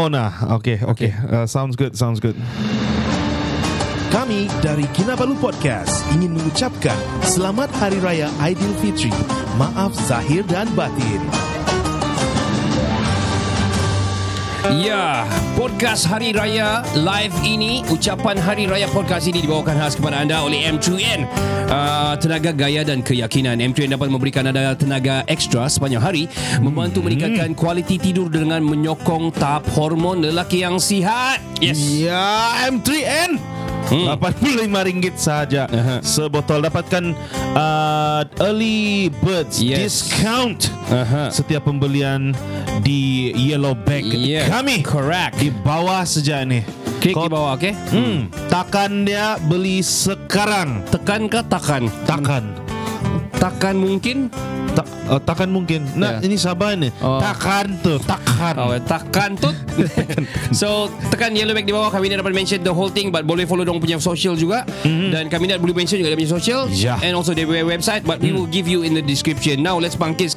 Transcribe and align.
Ona. 0.00 0.32
Okay, 0.56 0.80
okay. 0.80 1.12
Uh, 1.12 1.44
sounds 1.44 1.76
good, 1.76 1.92
sounds 1.92 2.16
good. 2.16 2.32
Kami 4.08 4.48
dari 4.64 4.88
Kinabalu 4.96 5.36
Podcast 5.36 6.00
ingin 6.16 6.32
mengucapkan 6.32 6.96
Selamat 7.20 7.68
Hari 7.76 8.00
Raya 8.00 8.32
Aidilfitri. 8.40 9.12
Maaf 9.60 9.92
zahir 10.08 10.48
dan 10.48 10.72
batin. 10.72 11.51
Ya, 14.70 15.26
podcast 15.58 16.06
Hari 16.06 16.30
Raya 16.30 16.86
live 16.94 17.34
ini, 17.42 17.82
ucapan 17.90 18.38
Hari 18.38 18.70
Raya 18.70 18.86
podcast 18.94 19.26
ini 19.26 19.42
dibawakan 19.42 19.74
khas 19.74 19.98
kepada 19.98 20.22
anda 20.22 20.38
oleh 20.38 20.62
M2N. 20.70 21.26
Uh, 21.66 22.14
tenaga 22.22 22.54
gaya 22.54 22.86
dan 22.86 23.02
keyakinan. 23.02 23.58
M2N 23.58 23.98
dapat 23.98 24.06
memberikan 24.06 24.46
anda 24.46 24.70
tenaga 24.78 25.26
ekstra 25.26 25.66
sepanjang 25.66 25.98
hari, 25.98 26.30
membantu 26.62 27.02
meningkatkan 27.02 27.58
kualiti 27.58 27.98
tidur 27.98 28.30
dengan 28.30 28.62
menyokong 28.62 29.34
tahap 29.34 29.66
hormon 29.74 30.22
lelaki 30.22 30.62
yang 30.62 30.78
sihat. 30.78 31.42
Yes. 31.58 31.82
Ya, 31.98 32.54
M3N. 32.70 33.42
Hmm. 33.92 34.08
RM85 34.16 35.04
saja 35.14 35.68
Aha. 35.68 36.00
sebotol 36.00 36.64
dapatkan 36.64 37.12
uh, 37.52 38.24
early 38.40 39.12
birds 39.20 39.60
Yes. 39.60 40.08
discount 40.08 40.72
Aha. 40.88 41.28
setiap 41.28 41.68
pembelian 41.68 42.32
di 42.80 43.30
Yellow 43.36 43.76
Bag 43.76 44.08
Yeah, 44.08 44.48
kami 44.48 44.80
correct. 44.80 45.36
di 45.36 45.52
bawah 45.52 46.02
saja 46.02 46.40
ni 46.42 46.64
Klik 46.98 47.12
Kau- 47.12 47.26
di 47.26 47.34
bawah, 47.34 47.58
okey? 47.58 47.74
Hmm, 47.90 48.18
takkan 48.46 49.02
dia 49.02 49.34
beli 49.42 49.82
sekarang 49.82 50.86
Tekan 50.88 51.26
ke 51.26 51.44
takan? 51.44 51.90
takkan 52.02 52.44
Takan 53.34 53.74
mungkin? 53.74 54.30
Uh, 55.12 55.20
takkan 55.20 55.52
mungkin 55.52 55.84
nah 55.92 56.16
Ya. 56.16 56.24
ini 56.24 56.34
sabar 56.34 56.72
ni 56.72 56.88
Oh. 56.98 57.20
takkan 57.20 57.76
tu 57.78 58.00
takkan 58.00 58.54
Oh, 58.56 58.72
takan 58.80 59.36
tu. 59.36 59.52
so 60.60 60.88
tekan 61.08 61.32
yellow 61.32 61.52
bag 61.52 61.64
di 61.64 61.72
bawah 61.72 61.88
kami 61.88 62.08
ni 62.08 62.16
dapat 62.16 62.32
mention 62.32 62.60
the 62.60 62.72
whole 62.72 62.88
thing 62.88 63.08
but 63.08 63.24
boleh 63.24 63.44
follow 63.44 63.62
dong 63.62 63.76
punya 63.76 63.96
social 63.96 64.32
juga 64.34 64.64
mm-hmm. 64.82 65.08
dan 65.10 65.24
kami 65.28 65.46
nak 65.46 65.60
boleh 65.60 65.72
mention 65.74 65.96
juga 65.96 66.10
dia 66.10 66.18
punya 66.18 66.32
social 66.32 66.62
Ya. 66.68 66.96
and 67.00 67.12
also 67.12 67.32
their 67.32 67.46
website 67.46 68.02
but 68.02 68.18
we 68.18 68.32
will 68.32 68.48
give 68.48 68.64
you 68.64 68.80
in 68.80 68.92
the 68.92 69.04
description. 69.04 69.60
Now 69.60 69.76
let's 69.76 69.94
bangkit. 69.94 70.34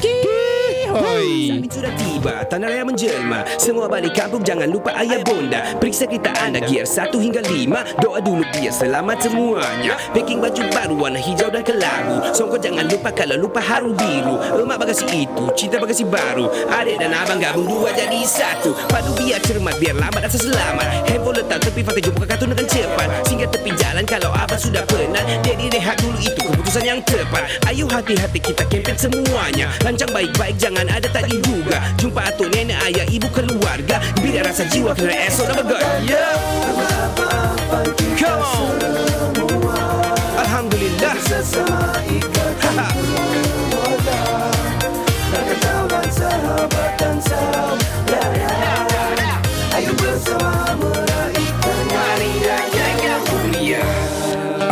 Hoi. 0.96 1.52
Samin 1.52 1.68
sudah 1.68 1.92
tiba, 2.00 2.34
tanah 2.48 2.72
raya 2.72 2.88
menjelma. 2.88 3.44
Semua 3.60 3.92
balik 3.92 4.16
kampung, 4.16 4.40
jangan 4.48 4.72
lupa 4.72 4.96
ayah 5.04 5.20
bonda. 5.28 5.76
Periksa 5.76 6.08
kereta 6.08 6.32
anda, 6.40 6.64
gear 6.64 6.88
1 6.88 7.12
hingga 7.20 7.44
5 7.44 8.00
Doa 8.00 8.24
dulu 8.24 8.48
biar 8.56 8.72
selamat 8.72 9.28
semuanya. 9.28 10.00
Packing 10.16 10.40
baju 10.40 10.62
baru, 10.72 10.96
warna 10.96 11.20
hijau 11.20 11.52
dan 11.52 11.68
kelabu. 11.68 12.24
Songkok 12.32 12.64
jangan 12.64 12.88
lupa, 12.88 13.12
kalau 13.12 13.36
lupa 13.36 13.60
haru 13.60 13.92
biru. 13.92 14.40
Emak 14.56 14.88
bagasi 14.88 15.04
itu, 15.12 15.44
cinta 15.60 15.84
bagasi 15.84 16.08
baru. 16.08 16.48
Adik 16.72 16.96
dan 17.04 17.12
abang 17.12 17.44
gabung 17.44 17.68
dua 17.68 17.92
jadi 17.92 18.24
satu. 18.24 18.72
Padu 18.88 19.12
biar 19.20 19.44
cermat, 19.44 19.76
biar 19.76 20.00
lambat 20.00 20.32
asal 20.32 20.48
selamat 20.48 21.12
Handphone 21.12 21.44
letak 21.44 21.60
tepi, 21.60 21.84
fakta 21.84 22.02
jumpa 22.08 22.24
kartun 22.24 22.56
dengan 22.56 22.68
cepat. 22.72 23.08
Singgah 23.28 23.50
tepi 23.52 23.70
jalan, 23.76 24.08
kalau 24.08 24.32
abang 24.32 24.62
sudah 24.64 24.88
penat. 24.88 25.28
Daddy 25.44 25.68
rehat 25.76 26.00
dulu, 26.00 26.16
itu 26.24 26.40
keputusan 26.40 26.88
yang 26.88 27.04
tepat. 27.04 27.44
Ayo 27.68 27.84
hati-hati 27.92 28.40
kita 28.40 28.64
kempen 28.72 28.96
semuanya. 28.96 29.68
Lancang 29.84 30.16
baik-baik, 30.16 30.56
jangan 30.56 30.85
ada 30.90 31.08
tak 31.10 31.30
diduga. 31.32 31.80
Jumpa 31.98 32.22
atuk 32.30 32.52
nenek, 32.54 32.78
ayah, 32.90 33.06
ibu, 33.10 33.28
keluarga. 33.32 33.98
Bila 34.20 34.46
rasa 34.46 34.68
jiwa 34.70 34.92
kena 34.94 35.16
esok 35.30 35.46
dan 35.50 35.56
bergaya 35.64 36.26
Come 38.16 38.42
on. 38.44 38.76
Alhamdulillah. 40.38 41.14
Haha. 42.62 43.15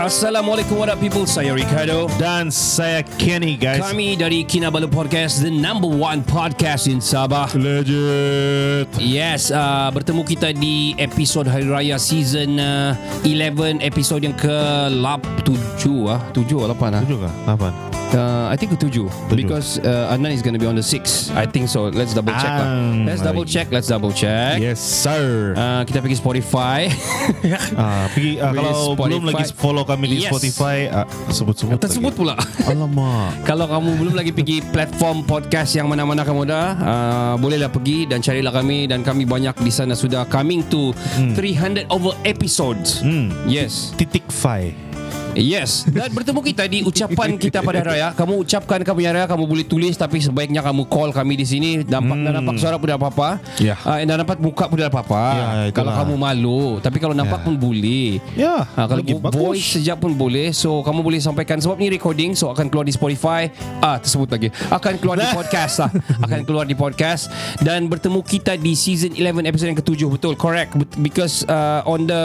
Assalamualaikum 0.03 0.83
warahmatullahi 0.83 0.99
people. 1.07 1.23
Saya 1.23 1.55
Ricardo. 1.55 2.11
dan 2.19 2.51
saya 2.51 3.07
Kenny 3.15 3.55
guys 3.55 3.79
Kami 3.79 4.19
dari 4.19 4.43
Kinabalu 4.43 4.91
Podcast, 4.91 5.39
the 5.39 5.47
number 5.47 5.87
one 5.87 6.27
podcast 6.27 6.91
in 6.91 6.99
Sabah. 6.99 7.47
legit 7.55 8.91
Yes, 8.99 9.47
uh, 9.47 9.87
bertemu 9.95 10.27
kita 10.27 10.51
di 10.51 10.91
episod 10.99 11.47
Hari 11.47 11.71
Raya 11.71 11.95
season 11.95 12.59
uh, 12.59 12.99
11 13.23 13.79
episod 13.79 14.19
yang 14.19 14.35
ke-7 14.35 15.83
ah, 16.11 16.19
7 16.35 16.51
atau 16.51 16.75
8 16.75 16.99
ah. 16.99 17.03
juga 17.07 17.31
kapan 17.47 17.92
Uh, 18.13 18.45
I 18.45 18.55
think 18.55 18.69
ke-7 18.71 19.09
because 19.33 19.81
uh, 19.81 20.13
Adnan 20.13 20.29
is 20.29 20.45
going 20.45 20.53
to 20.53 20.61
be 20.61 20.69
on 20.69 20.77
the 20.77 20.85
6. 20.85 21.33
I 21.33 21.49
think 21.49 21.65
so. 21.65 21.89
Let's 21.89 22.13
double 22.13 22.29
check 22.31 22.45
lah. 22.45 22.67
Ah, 22.69 23.09
Let's 23.09 23.25
double 23.25 23.41
check, 23.43 23.73
let's 23.73 23.89
double 23.89 24.13
check. 24.13 24.61
yes 24.61 24.77
sir 24.77 25.57
Uh, 25.57 25.81
kita 25.81 25.97
pergi 25.97 26.17
Spotify. 26.17 26.87
Ah, 27.73 28.05
pergi 28.13 28.37
ah, 28.37 28.53
Pergi 28.53 28.57
kalau 28.61 28.93
belum 28.93 29.21
Spotify. 29.25 29.29
lagi 29.33 29.43
follow 29.53 29.83
kami 29.83 30.05
di 30.07 30.15
Yes. 30.21 30.29
Spotify 30.29 30.77
ah, 30.87 31.05
sebut-sebut 31.27 31.75
Tersebut 31.75 32.13
lagi. 32.13 32.19
pula. 32.21 32.35
Alamak. 32.69 33.43
Kalau 33.43 33.65
kamu 33.65 33.89
belum 33.97 34.13
lagi 34.13 34.29
pergi 34.29 34.61
platform 34.61 35.25
podcast 35.25 35.73
yang 35.73 35.89
mana-mana 35.89 36.21
kamu 36.21 36.45
dah, 36.45 36.67
uh, 36.77 37.33
bolehlah 37.35 37.67
pergi 37.67 38.05
dan 38.05 38.21
carilah 38.21 38.53
kami 38.53 38.85
dan 38.85 39.01
kami 39.01 39.25
banyak 39.25 39.57
di 39.57 39.73
sana 39.73 39.97
sudah 39.97 40.29
coming 40.29 40.61
to 40.69 40.93
300 41.33 41.89
over 41.89 42.13
episodes. 42.23 43.01
Hmm. 43.01 43.33
Yes. 43.43 43.89
Titik 43.97 44.29
Fi. 44.29 44.92
Yes. 45.35 45.85
Dan 45.85 46.09
bertemu 46.09 46.39
kita 46.43 46.63
di 46.65 46.79
ucapan 46.81 47.35
kita 47.35 47.59
pada 47.59 47.79
hari 47.79 47.89
raya. 47.95 48.07
Kamu 48.11 48.39
ucapkan 48.39 48.79
kamu 48.79 48.99
hari 49.01 49.15
raya 49.15 49.25
Kamu 49.25 49.43
boleh 49.43 49.63
tulis 49.63 49.93
Tapi 49.93 50.17
sebaiknya 50.17 50.61
kamu 50.61 50.85
call 50.85 51.09
kami 51.09 51.33
di 51.35 51.43
sini. 51.43 51.69
Nampak, 51.81 52.15
hmm. 52.15 52.23
Dan 52.23 52.33
nampak 52.35 52.55
suara 52.55 52.75
pun 52.75 52.85
dah 52.85 52.97
apa-apa. 52.97 53.29
Ya. 53.57 53.73
uh, 53.75 53.97
Dan 53.97 54.15
nampak 54.15 54.37
muka 54.37 54.65
pun 54.65 54.77
dah 54.77 54.87
apa-apa. 54.87 55.23
Itulah. 55.33 55.71
Kalau 55.73 55.91
kamu 55.95 56.13
malu 56.15 56.61
Tapi 56.79 56.97
kalau 56.97 57.11
nampak 57.11 57.35
Ya. 57.35 57.43
pun 57.43 57.55
boleh. 57.55 58.21
Ya, 58.33 58.55
Ha, 58.67 58.85
kalau 58.85 59.01
lagi 59.01 59.11
vo- 59.11 59.21
bagus. 59.21 59.35
voice 59.35 59.67
sejak 59.73 59.97
pun 59.97 60.13
boleh. 60.13 60.51
So 60.51 60.79
kamu 60.79 61.01
boleh 61.01 61.19
sampaikan. 61.19 61.57
Sebab 61.57 61.75
ni 61.75 61.89
recording 61.89 62.33
So 62.33 62.49
akan 62.49 62.67
keluar 62.67 62.83
di 62.83 62.91
Spotify. 62.91 63.49
Ah 63.79 63.97
tersebut 63.97 64.29
lagi. 64.29 64.47
Akan 64.69 64.95
keluar 64.95 65.15
di 65.15 65.27
podcast 65.33 65.81
lah. 65.81 65.89
Akan 66.19 66.43
keluar 66.43 66.63
di 66.63 66.75
podcast. 66.75 67.31
Dan 67.57 67.87
bertemu 67.87 68.21
kita 68.21 68.53
di 68.53 68.73
season 68.73 69.11
11 69.11 69.43
episode 69.43 69.67
yang 69.67 69.79
ketujuh. 69.79 70.09
Betul 70.09 70.33
correct. 70.35 70.73
Because 70.95 71.41
uh, 71.45 71.81
on 71.83 72.05
the 72.05 72.23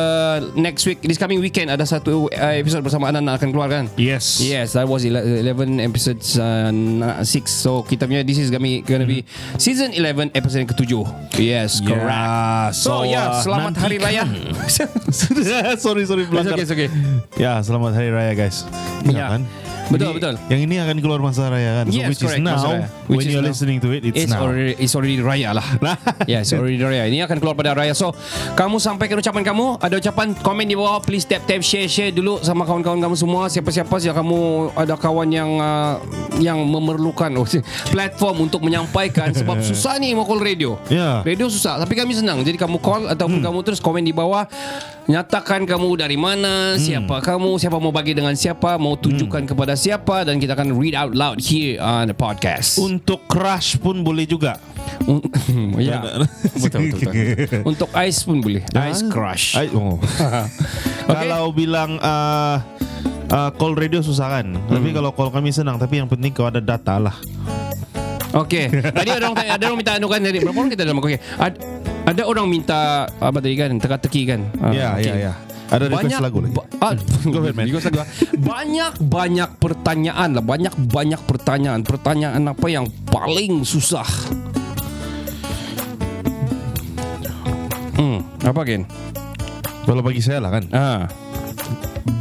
next 0.55 0.85
week 0.85 1.01
This 1.01 1.17
coming 1.17 1.39
weekend 1.39 1.69
Ada 1.69 1.87
satu 1.89 2.27
uh, 2.29 2.55
episode 2.55 2.83
bersama 2.83 2.98
Anan 3.05 3.27
akan 3.27 3.49
keluar 3.51 3.69
kan 3.69 3.87
Yes. 3.95 4.41
Yes, 4.41 4.73
that 4.73 4.87
was 4.87 5.03
ele- 5.03 5.45
11 5.45 5.79
episodes 5.79 6.35
uh, 6.35 6.73
6. 6.73 7.27
So 7.47 7.83
kita 7.83 8.07
punya 8.07 8.25
this 8.25 8.39
is 8.39 8.49
gonna 8.49 8.65
be, 8.65 8.81
gonna 8.81 9.05
be 9.05 9.23
season 9.57 9.93
11 9.93 10.33
episode 10.33 10.65
yang 10.65 10.71
ketujuh. 10.71 11.05
Yes, 11.37 11.79
correct. 11.79 12.09
Yeah, 12.09 12.73
So, 12.73 13.05
ya, 13.05 13.39
selamat 13.39 13.75
hari 13.77 13.99
raya. 14.01 14.25
sorry 15.79 16.05
sorry 16.05 16.25
It's 16.25 16.33
belakang. 16.33 16.55
okay, 16.55 16.63
it's 16.65 16.73
okay. 16.73 16.89
Ya, 17.37 17.61
selamat 17.61 17.93
hari 17.95 18.11
raya 18.11 18.33
guys. 18.33 18.65
Ya, 19.07 19.13
Ya. 19.13 19.27
kan? 19.39 19.43
Betul, 19.89 20.13
Jadi, 20.13 20.17
betul. 20.21 20.35
Yang 20.53 20.61
ini 20.69 20.75
akan 20.79 20.97
keluar 21.01 21.21
masa 21.21 21.49
raya 21.49 21.81
kan. 21.81 21.87
So, 21.89 21.97
Yes, 21.97 22.09
which 22.13 22.21
correct, 22.21 22.41
is 22.41 22.45
now 22.45 22.55
masa 22.55 22.69
raya. 22.69 22.87
when 23.09 23.17
Which 23.17 23.25
is 23.25 23.33
you're 23.33 23.41
now. 23.41 23.49
listening 23.49 23.79
to 23.81 23.89
it 23.91 24.03
it's, 24.05 24.19
It's 24.21 24.33
now. 24.33 24.45
already 24.45 24.73
it's 24.77 24.93
already 24.93 25.17
raya 25.19 25.51
lah. 25.57 25.65
yeah, 26.31 26.45
it's 26.45 26.53
already 26.53 26.77
raya. 26.77 27.09
Ini 27.09 27.25
akan 27.25 27.37
keluar 27.41 27.57
pada 27.57 27.73
raya. 27.73 27.97
So, 27.97 28.13
kamu 28.53 28.77
sampaikan 28.79 29.17
ucapan 29.17 29.43
kamu. 29.43 29.81
Ada 29.81 29.95
ucapan 29.97 30.37
komen 30.37 30.69
di 30.69 30.77
bawah. 30.77 31.01
Please 31.01 31.25
tap 31.25 31.49
tap 31.49 31.65
share 31.65 31.89
share 31.89 32.13
dulu 32.13 32.37
sama 32.45 32.69
kawan-kawan 32.69 33.01
kamu 33.01 33.17
semua. 33.17 33.49
Siapa-siapa 33.49 33.89
yang 33.99 34.17
kamu 34.17 34.39
ada 34.77 34.95
kawan 34.95 35.29
yang 35.33 35.51
uh, 35.57 35.97
yang 36.37 36.61
memerlukan 36.61 37.33
oh, 37.35 37.49
platform 37.95 38.45
untuk 38.45 38.61
menyampaikan 38.61 39.33
sebab 39.39 39.65
susah 39.65 39.97
ni 39.97 40.13
mau 40.13 40.29
call 40.29 40.45
radio. 40.45 40.77
Ya. 40.93 41.25
Radio 41.25 41.49
susah 41.49 41.81
tapi 41.81 41.97
kami 41.97 42.13
senang. 42.13 42.45
Jadi 42.45 42.61
kamu 42.61 42.77
call 42.79 43.09
ataupun 43.09 43.41
kamu 43.41 43.59
terus 43.65 43.81
komen 43.81 44.05
di 44.05 44.13
bawah 44.13 44.45
nyatakan 45.09 45.65
kamu 45.65 45.97
dari 45.97 46.21
mana, 46.21 46.77
siapa 46.77 47.25
kamu, 47.25 47.57
siapa 47.57 47.81
mau 47.81 47.89
bagi 47.89 48.13
dengan 48.13 48.37
siapa, 48.37 48.77
mau 48.77 48.93
tunjukkan 48.93 49.49
kepada 49.49 49.73
siapa 49.73 50.29
dan 50.29 50.37
kita 50.37 50.53
akan 50.53 50.77
read 50.77 50.93
out 50.93 51.17
loud 51.17 51.41
here 51.41 51.81
on 51.81 52.13
the 52.13 52.17
podcast. 52.17 52.77
Untuk 52.77 53.25
crush 53.25 53.81
pun 53.81 54.05
boleh 54.05 54.29
juga. 54.29 54.61
Ya. 55.79 56.01
betul, 56.59 56.91
betul, 56.93 57.01
betul. 57.01 57.63
Untuk 57.71 57.89
ice 57.97 58.21
pun 58.25 58.41
boleh. 58.41 58.61
Ice 58.89 59.01
crush. 59.09 59.57
Ay, 59.57 59.73
oh. 59.73 59.97
Kalau 61.09 61.55
bilang 61.55 61.97
uh, 62.01 62.61
uh, 63.31 63.51
call 63.57 63.73
radio 63.73 64.05
susah 64.05 64.41
kan. 64.41 64.47
Tapi 64.69 64.93
kalau 64.93 65.13
call 65.13 65.33
kami 65.33 65.55
senang. 65.55 65.81
Tapi 65.81 66.03
yang 66.03 66.09
penting 66.09 66.33
kau 66.33 66.49
ada 66.49 66.61
data 66.61 67.01
lah. 67.01 67.17
Okey. 68.37 68.69
Tadi 68.69 69.09
ada 69.09 69.25
orang 69.29 69.37
tanya- 69.39 69.55
ada 69.57 69.65
orang 69.71 69.79
minta 69.81 69.93
anu 69.97 70.07
kan 70.09 70.21
tadi. 70.21 70.39
Berapa 70.41 70.57
orang 70.57 70.73
kita 70.73 70.83
dalam 70.85 70.99
okey. 71.01 71.17
Ada, 71.37 71.57
ada 72.09 72.23
orang 72.25 72.49
minta 72.49 73.05
apa 73.07 73.39
tadi 73.39 73.55
kan? 73.55 73.77
Teka-teki 73.77 74.23
kan? 74.25 74.41
Ya, 74.73 74.97
okey. 74.97 75.05
ya, 75.05 75.15
ya. 75.29 75.33
Ada 75.69 75.85
request 75.85 76.09
banyak, 76.09 76.21
lagu 76.25 76.39
lagi. 76.41 76.55
ba- 76.57 76.69
ah, 76.81 76.93
Go 77.29 77.39
ahead, 77.45 77.53
man. 77.53 77.69
request 77.69 77.93
lagu, 77.93 78.09
banyak 78.41 78.93
banyak 79.05 79.51
pertanyaan 79.61 80.29
lah 80.33 80.41
banyak 80.41 80.73
banyak 80.89 81.21
pertanyaan 81.29 81.85
pertanyaan 81.85 82.41
apa 82.49 82.67
yang 82.67 82.89
paling 83.05 83.69
susah 83.69 84.09
hmm 87.99 88.19
apa 88.41 88.61
Ken 88.65 88.89
Kalau 89.85 90.01
bagi 90.01 90.21
saya 90.21 90.41
lah 90.41 90.53
kan. 90.53 90.65
ah 90.71 91.05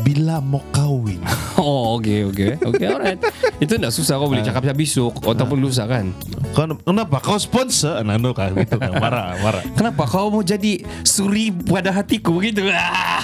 Bila 0.03 0.39
mau 0.39 0.63
kawin. 0.71 1.19
Oh, 1.57 1.97
okay, 1.97 2.21
okay. 2.21 2.53
Okay, 2.53 2.85
alright. 2.85 3.17
Itu 3.57 3.81
tak 3.81 3.89
susah 3.89 4.21
kau 4.21 4.29
boleh 4.29 4.45
cakap 4.45 4.61
habis 4.61 4.93
besok 4.93 5.25
ataupun 5.25 5.57
lusa 5.57 5.89
kan? 5.89 6.13
Kenapa? 6.57 7.21
Kau 7.21 7.37
sponsor? 7.37 8.01
Nando 8.01 8.33
kan 8.33 8.49
gitu 8.57 8.81
kan. 8.81 8.97
Marah, 8.97 9.37
marah. 9.45 9.61
Kenapa 9.77 10.09
kau 10.09 10.33
mau 10.33 10.41
jadi 10.41 10.81
suri 11.05 11.53
pada 11.53 11.93
hatiku 11.93 12.41
gitu? 12.41 12.65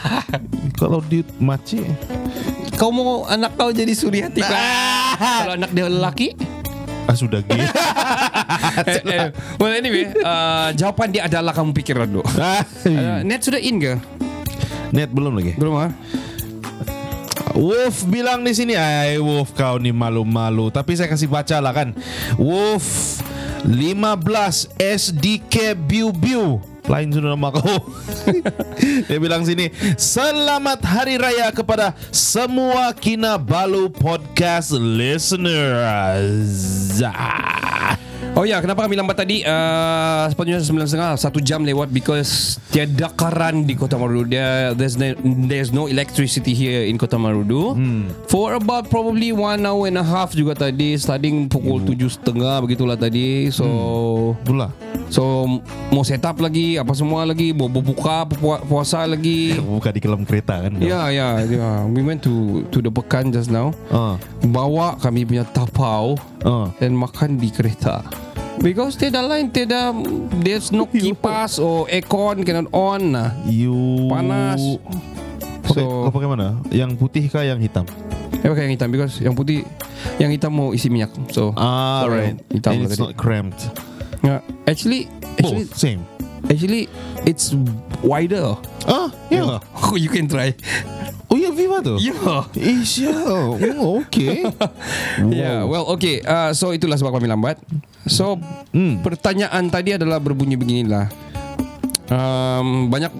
Kalau 0.79 1.01
di 1.01 1.25
maci, 1.41 1.81
kau 2.77 2.93
mau 2.93 3.25
anak 3.25 3.57
kau 3.57 3.73
jadi 3.73 3.89
suri 3.97 4.21
hatiku? 4.21 4.53
Kalau 5.49 5.57
anak 5.57 5.73
dia 5.73 5.89
lelaki? 5.89 6.29
ah 7.03 7.19
sudah 7.19 7.43
gitu. 7.43 7.59
Eh, 7.59 9.01
eh, 9.11 9.27
well 9.59 9.75
anyway, 9.75 10.07
uh, 10.23 10.71
jawapan 10.71 11.11
dia 11.11 11.27
adalah 11.27 11.51
kamu 11.51 11.75
pikir 11.75 11.99
dulu. 11.99 12.23
Ah, 12.39 12.63
Uh, 12.87 13.19
net 13.27 13.43
sudah 13.43 13.59
in 13.59 13.75
ke? 13.75 13.99
Net 14.95 15.11
belum 15.11 15.35
lagi. 15.35 15.51
Belum 15.59 15.83
ah? 15.83 15.91
Wolf 17.53 18.09
bilang 18.09 18.41
di 18.41 18.49
sini, 18.57 18.73
ay 18.73 19.21
Wolf 19.21 19.53
kau 19.53 19.77
ni 19.77 19.93
malu-malu. 19.93 20.73
Tapi 20.73 20.97
saya 20.97 21.05
kasih 21.05 21.29
baca 21.29 21.61
lah 21.61 21.69
kan. 21.69 21.93
Wolf 22.41 23.21
15 23.65 24.73
SDK 24.81 25.77
Biu 25.77 26.09
Biu. 26.09 26.57
Lain 26.89 27.13
sudah 27.13 27.37
nama 27.37 27.53
kau. 27.53 27.63
Dia 29.07 29.21
bilang 29.21 29.45
sini, 29.47 29.71
selamat 29.95 30.83
hari 30.83 31.15
raya 31.15 31.47
kepada 31.53 31.95
semua 32.11 32.91
Kinabalu 32.91 33.87
podcast 33.93 34.75
listeners. 34.75 36.51
Oh 38.33 38.49
ya, 38.49 38.57
kenapa 38.65 38.89
kami 38.89 38.97
lambat 38.97 39.13
tadi? 39.21 39.45
Uh, 39.45 40.25
sepatutnya 40.25 40.57
sembilan 40.57 40.89
setengah, 40.89 41.11
satu 41.21 41.37
jam 41.37 41.61
lewat 41.61 41.93
because 41.93 42.57
tiada 42.73 43.13
karan 43.13 43.61
di 43.61 43.77
Kota 43.77 43.93
Marudu. 43.93 44.25
There, 44.25 44.73
there's 44.73 44.97
no, 44.97 45.13
there's 45.45 45.69
no 45.69 45.85
electricity 45.85 46.49
here 46.49 46.81
in 46.81 46.97
Kota 46.97 47.21
Marudu. 47.21 47.77
Hmm. 47.77 48.09
For 48.25 48.57
about 48.57 48.89
probably 48.89 49.29
one 49.29 49.61
hour 49.61 49.85
and 49.85 50.01
a 50.01 50.05
half 50.05 50.33
juga 50.33 50.57
tadi, 50.57 50.97
starting 50.97 51.45
pukul 51.45 51.85
tujuh 51.85 52.09
setengah 52.09 52.57
begitulah 52.65 52.97
tadi. 52.97 53.53
So, 53.53 53.69
Itulah. 54.41 54.73
so 55.13 55.45
mau 55.93 56.01
set 56.01 56.25
up 56.25 56.41
lagi, 56.41 56.81
apa 56.81 56.89
semua 56.97 57.29
lagi, 57.29 57.53
mau 57.53 57.69
buka 57.69 58.25
pu- 58.25 58.65
puasa 58.65 59.05
lagi. 59.05 59.53
Buka 59.77 59.93
di 59.93 60.01
kelam 60.01 60.25
kereta 60.25 60.57
kan. 60.57 60.73
Ya, 60.81 61.13
ya, 61.13 61.37
ya. 61.45 61.85
We 61.85 62.01
went 62.01 62.25
to 62.25 62.65
to 62.73 62.81
the 62.81 62.89
Pekan 62.89 63.29
just 63.29 63.53
now. 63.53 63.77
Ah, 63.93 64.17
Bawa 64.41 64.97
kami 64.97 65.21
punya 65.21 65.45
tapau 65.45 66.17
ah. 66.43 66.69
dan 66.77 66.93
makan 66.93 67.35
di 67.35 67.49
kereta. 67.49 68.03
Because 68.55 68.95
tiada 68.95 69.19
lain, 69.19 69.49
tiada 69.49 69.91
there's 70.39 70.69
no 70.69 70.85
kipas 70.85 71.57
or 71.57 71.83
aircon 71.87 72.45
cannot 72.45 72.69
on. 72.71 73.11
Nah. 73.11 73.33
You 73.43 74.07
Panas. 74.07 74.61
Pakai, 75.63 75.83
So- 75.83 76.05
kau 76.05 76.13
pakai 76.13 76.29
mana? 76.29 76.59
Yang 76.69 76.91
putih 76.97 77.23
kah 77.27 77.41
yang 77.41 77.57
hitam? 77.57 77.83
Eh 78.35 78.47
pakai 78.47 78.67
yang 78.67 78.73
hitam 78.75 78.89
because 78.91 79.15
yang 79.19 79.33
putih 79.33 79.63
yang 80.19 80.27
hitam 80.29 80.51
mau 80.51 80.71
isi 80.71 80.87
minyak. 80.87 81.11
So 81.31 81.55
Ah, 81.55 82.03
so, 82.03 82.11
right. 82.11 82.35
Hitam 82.51 82.71
And 82.75 82.79
lah 82.83 82.87
it's 82.87 82.99
tadi. 82.99 83.03
not 83.03 83.13
cramped. 83.15 83.61
Yeah, 84.21 84.39
actually 84.63 85.07
actually 85.35 85.67
Both 85.67 85.75
same. 85.75 86.01
actually 86.47 86.87
it's 87.23 87.55
wider. 87.99 88.55
Ah, 88.85 89.11
yeah. 89.27 89.59
Oh, 89.79 89.95
you 89.99 90.07
can 90.07 90.27
try. 90.27 90.51
Ya, 91.53 91.59
Viva 91.61 91.77
tu. 91.79 91.95
Yeah. 92.01 92.41
Isya. 92.57 93.13
Oh, 93.29 94.01
okay. 94.01 94.41
Yeah, 95.29 95.63
well 95.63 95.85
okay. 95.93 96.19
Uh, 96.19 96.49
so 96.51 96.73
itulah 96.73 96.97
sebab 96.97 97.13
kami 97.13 97.29
lambat. 97.29 97.61
So 98.09 98.41
Hmm. 98.73 99.05
pertanyaan 99.05 99.69
tadi 99.69 99.93
adalah 99.93 100.17
berbunyi 100.17 100.57
beginilah. 100.57 101.13
Um, 102.09 102.89
banyak 102.89 103.13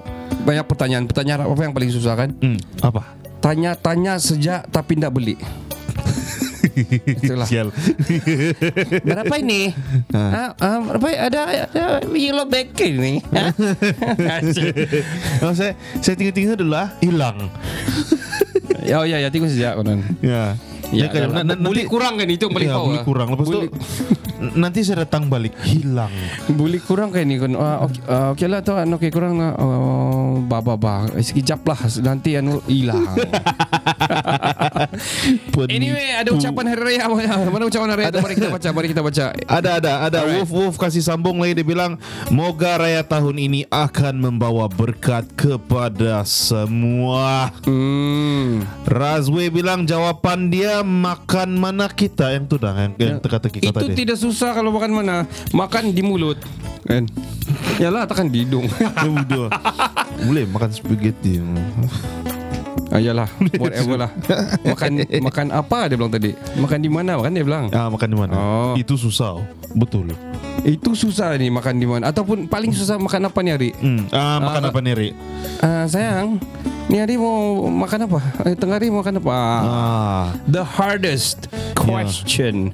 banyak 0.44 0.66
pertanyaan. 0.66 1.06
Pertanyaan 1.06 1.46
apa 1.46 1.62
yang 1.62 1.78
paling 1.78 1.94
susah 1.94 2.18
kan? 2.18 2.34
Hmm. 2.36 2.58
Apa? 2.82 3.14
Tanya-tanya 3.38 4.18
sejak 4.18 4.66
tapi 4.68 4.98
tidak 4.98 5.14
beli. 5.14 5.38
Itulah. 7.06 7.48
Sial. 7.48 7.70
Berapa 9.08 9.36
ini? 9.40 9.74
Ha, 10.14 10.54
ah, 10.58 10.78
berapa 10.82 11.08
ada, 11.14 11.42
ada 11.70 11.84
yellow 12.14 12.46
bag 12.50 12.74
ini? 12.82 13.22
Ha? 13.34 13.46
oh, 15.46 15.54
saya 15.54 15.78
saya 16.02 16.16
tinggal-tinggal 16.18 16.58
dulu 16.58 16.74
lah. 16.74 16.94
Hilang. 17.02 17.50
oh 18.84 19.06
ya 19.08 19.18
ya 19.22 19.30
tengok 19.30 19.50
sejak 19.50 19.80
konon. 19.80 20.02
Ya. 20.20 20.58
Ya, 20.94 21.10
kan, 21.10 21.34
kan, 21.34 21.42
na- 21.42 21.58
na- 21.58 21.58
boleh 21.58 21.90
kurang 21.90 22.22
kan 22.22 22.30
itu 22.30 22.46
yang 22.46 22.54
paling 22.54 22.70
ya, 22.70 22.76
tahu. 22.78 22.86
boleh 22.86 23.02
ah. 23.02 23.06
kurang. 23.08 23.28
Lepas 23.34 23.48
Boleh- 23.50 23.70
tu 23.74 23.82
nanti 24.54 24.80
saya 24.86 24.98
datang 25.08 25.26
balik 25.26 25.58
hilang. 25.66 26.14
Boleh 26.54 26.78
kurang 26.86 27.10
kan 27.10 27.26
ni 27.26 27.42
kan? 27.42 27.58
Ah, 27.58 27.82
okey, 27.90 28.02
ah, 28.06 28.28
okey 28.38 28.46
lah 28.46 28.60
tu 28.62 28.78
okey 28.78 29.10
kurang 29.10 29.42
lah. 29.42 29.58
Oh, 29.58 30.13
ba 30.42 30.64
ba 30.64 30.74
ba. 30.80 31.06
Sekejap 31.20 31.62
lah 31.68 31.80
nanti 32.02 32.34
anu 32.40 32.64
hilang. 32.66 33.06
anyway, 35.70 36.18
ada 36.18 36.34
ucapan 36.34 36.66
hari 36.74 36.98
raya. 36.98 37.06
Mana 37.50 37.64
ucapan 37.68 37.88
hari 37.94 38.02
raya? 38.08 38.12
tu? 38.14 38.22
Mari 38.24 38.34
kita 38.40 38.50
baca, 38.50 38.70
mari 38.74 38.88
kita 38.90 39.02
baca. 39.04 39.26
Ada 39.36 39.70
ada 39.78 39.92
ada 40.10 40.20
Alright. 40.24 40.46
Wolf 40.46 40.50
Wolf 40.50 40.76
kasih 40.80 41.04
sambung 41.04 41.42
lagi 41.42 41.62
dia 41.62 41.68
bilang 41.68 42.00
moga 42.34 42.80
raya 42.80 43.04
tahun 43.06 43.38
ini 43.38 43.68
akan 43.70 44.14
membawa 44.18 44.66
berkat 44.72 45.28
kepada 45.38 46.24
semua. 46.26 47.54
Hmm. 47.68 48.64
Razwe 48.88 49.52
bilang 49.54 49.86
jawapan 49.86 50.50
dia 50.50 50.82
makan 50.82 51.60
mana 51.60 51.92
kita 51.92 52.34
yang 52.34 52.46
tu 52.48 52.58
dah 52.58 52.74
yang, 52.74 52.94
yang 52.98 53.18
teka-teki 53.20 53.60
kata 53.70 53.80
Itu 53.84 53.88
dia. 53.92 53.98
tidak 53.98 54.18
susah 54.18 54.56
kalau 54.56 54.72
makan 54.72 54.92
mana. 54.94 55.16
Makan 55.52 55.92
di 55.94 56.02
mulut. 56.02 56.40
Kan? 56.84 57.08
Yalah 57.80 58.04
takkan 58.04 58.28
di 58.28 58.44
hidung. 58.44 58.68
Boleh 60.24 60.44
makan 60.48 60.70
spaghetti. 60.72 61.40
ah, 62.94 63.00
yalah, 63.02 63.30
whatever 63.58 63.98
lah. 63.98 64.12
Makan 64.72 64.92
makan 65.20 65.46
apa 65.50 65.90
dia 65.90 65.96
bilang 65.98 66.14
tadi? 66.14 66.32
Makan 66.56 66.80
di 66.80 66.90
mana? 66.90 67.18
Makan 67.18 67.32
dia 67.34 67.44
bilang. 67.44 67.66
Ah 67.74 67.90
makan 67.90 68.08
di 68.08 68.18
mana? 68.18 68.34
Oh. 68.34 68.74
Itu 68.78 68.96
susah. 68.96 69.42
Betul. 69.74 70.14
Itu 70.62 70.94
susah 70.94 71.34
ni 71.36 71.50
makan 71.50 71.76
di 71.76 71.88
mana 71.90 72.14
ataupun 72.14 72.46
paling 72.46 72.72
susah 72.72 72.96
makan 72.96 73.28
apa 73.28 73.40
ni 73.42 73.50
hari? 73.50 73.70
Hmm. 73.76 74.06
Ah 74.14 74.38
makan 74.40 74.62
Ah, 74.64 74.70
apa 74.70 74.80
nih, 74.80 74.94
Ri? 74.94 75.10
Ah, 75.60 75.84
sayang, 75.90 76.38
ni 76.88 77.02
hari 77.02 77.18
mau 77.18 77.66
makan 77.68 78.06
apa? 78.06 78.20
Eh, 78.46 78.56
tengah 78.56 78.78
hari 78.78 78.88
mau 78.88 79.02
makan 79.02 79.20
apa? 79.20 79.34
Ah. 79.34 80.26
The 80.46 80.62
hardest 80.64 81.50
question 81.74 82.72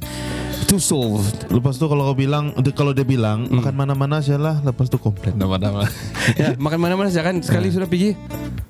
to 0.69 0.77
solve. 0.77 1.25
Lepas 1.49 1.75
tu 1.75 1.85
kalau 1.85 2.05
kau 2.05 2.15
bilang 2.15 2.53
dia- 2.55 2.71
kalau 2.71 2.93
dia 2.93 3.01
bilang 3.03 3.43
Hmm. 3.43 3.57
makan 3.57 3.73
mana-mana 3.75 4.21
sialah 4.21 4.61
lepas 4.61 4.85
tu 4.85 4.95
komplain 4.95 5.33
nama-nama. 5.33 5.81
ya, 6.35 6.53
makan 6.55 6.77
mana-mana 6.79 7.09
saja 7.09 7.25
kan 7.25 7.41
sekali 7.41 7.67
sudah 7.67 7.85
pergi 7.85 8.13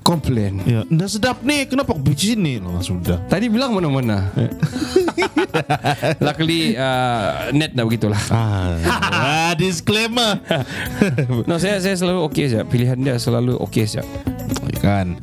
komplain. 0.01 0.63
ya, 0.63 0.87
ndak 0.87 1.09
sedap 1.09 1.37
nih. 1.41 1.67
Kenapa 1.67 1.91
kau 1.91 2.01
pergi 2.01 2.33
sini? 2.33 2.57
Oh, 2.57 2.79
sudah. 2.79 3.19
Tadi 3.27 3.45
bilang 3.45 3.75
mana-mana. 3.75 4.31
Luckily 6.19 6.73
uh, 6.73 7.51
net 7.51 7.73
dah 7.73 7.83
begitulah. 7.83 8.19
Ah, 8.29 8.79
ah 9.11 9.51
disclaimer. 9.53 10.39
No, 11.45 11.57
saya 11.57 11.77
saya 11.79 11.93
selalu 11.93 12.25
okey 12.27 12.45
saja. 12.47 12.63
Pilihan 12.63 12.95
dia 12.95 13.15
selalu 13.17 13.59
okey 13.59 13.83
saja. 13.83 14.05
kan. 14.79 15.19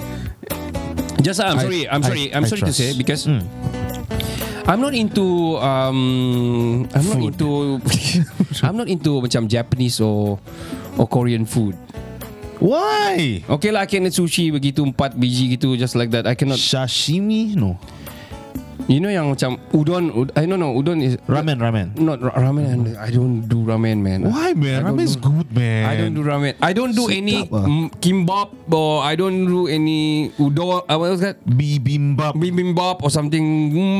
Just 1.18 1.40
I'm 1.40 1.56
I- 1.56 1.64
sorry, 1.64 1.82
I'm 1.88 1.98
I- 1.98 2.06
sorry, 2.06 2.24
I'm 2.30 2.44
I 2.44 2.46
sorry 2.46 2.62
to 2.62 2.74
say 2.74 2.92
because 2.92 3.24
Hmm. 3.24 3.40
I'm 4.66 4.82
not 4.82 4.98
into 4.98 5.54
um 5.62 6.88
I'm 6.90 7.06
not 7.06 7.18
Food. 7.22 7.38
into 7.38 7.48
I'm 8.66 8.74
not 8.74 8.90
into 8.90 9.22
macam 9.22 9.46
Japanese 9.46 10.02
or 10.02 10.42
or 10.98 11.06
Korean 11.06 11.46
food. 11.46 11.78
Why? 12.58 13.46
Okay 13.46 13.70
lah, 13.70 13.84
I 13.84 13.88
can 13.88 14.08
eat 14.10 14.16
sushi 14.16 14.50
begitu 14.50 14.82
empat 14.82 15.14
biji 15.14 15.54
gitu 15.54 15.78
just 15.78 15.94
like 15.94 16.10
that. 16.10 16.26
I 16.26 16.34
cannot. 16.34 16.58
Sashimi 16.58 17.54
no. 17.54 17.78
You 18.86 19.02
know 19.02 19.10
yang 19.10 19.26
macam 19.26 19.58
udon. 19.74 20.14
ud- 20.14 20.30
I 20.38 20.46
don't 20.46 20.56
know. 20.56 20.70
Udon 20.70 21.02
is 21.02 21.18
Ramen, 21.26 21.58
ramen. 21.58 21.98
not 21.98 22.22
ra- 22.22 22.38
ramen. 22.38 22.94
I 22.94 23.10
don't 23.10 23.42
do 23.42 23.66
ramen, 23.66 23.98
man. 23.98 24.30
Why 24.30 24.54
man? 24.54 24.86
Ramen 24.86 25.02
is 25.02 25.18
good 25.18 25.50
man. 25.50 25.90
I 25.90 25.94
don't 25.98 26.14
do 26.14 26.22
ramen. 26.22 26.54
I 26.62 26.70
don't 26.70 26.94
do 26.94 27.10
Sedap 27.10 27.18
any 27.18 27.38
ah. 27.50 27.66
kimbap 27.98 28.54
or 28.70 29.02
I 29.02 29.18
don't 29.18 29.42
do 29.42 29.66
any 29.66 30.30
udon. 30.38 30.86
Uh, 30.86 31.02
what 31.02 31.10
was 31.10 31.20
that? 31.20 31.42
bibimbap. 31.42 32.38
Bibimbap 32.38 33.02
or 33.02 33.10
something 33.10 33.42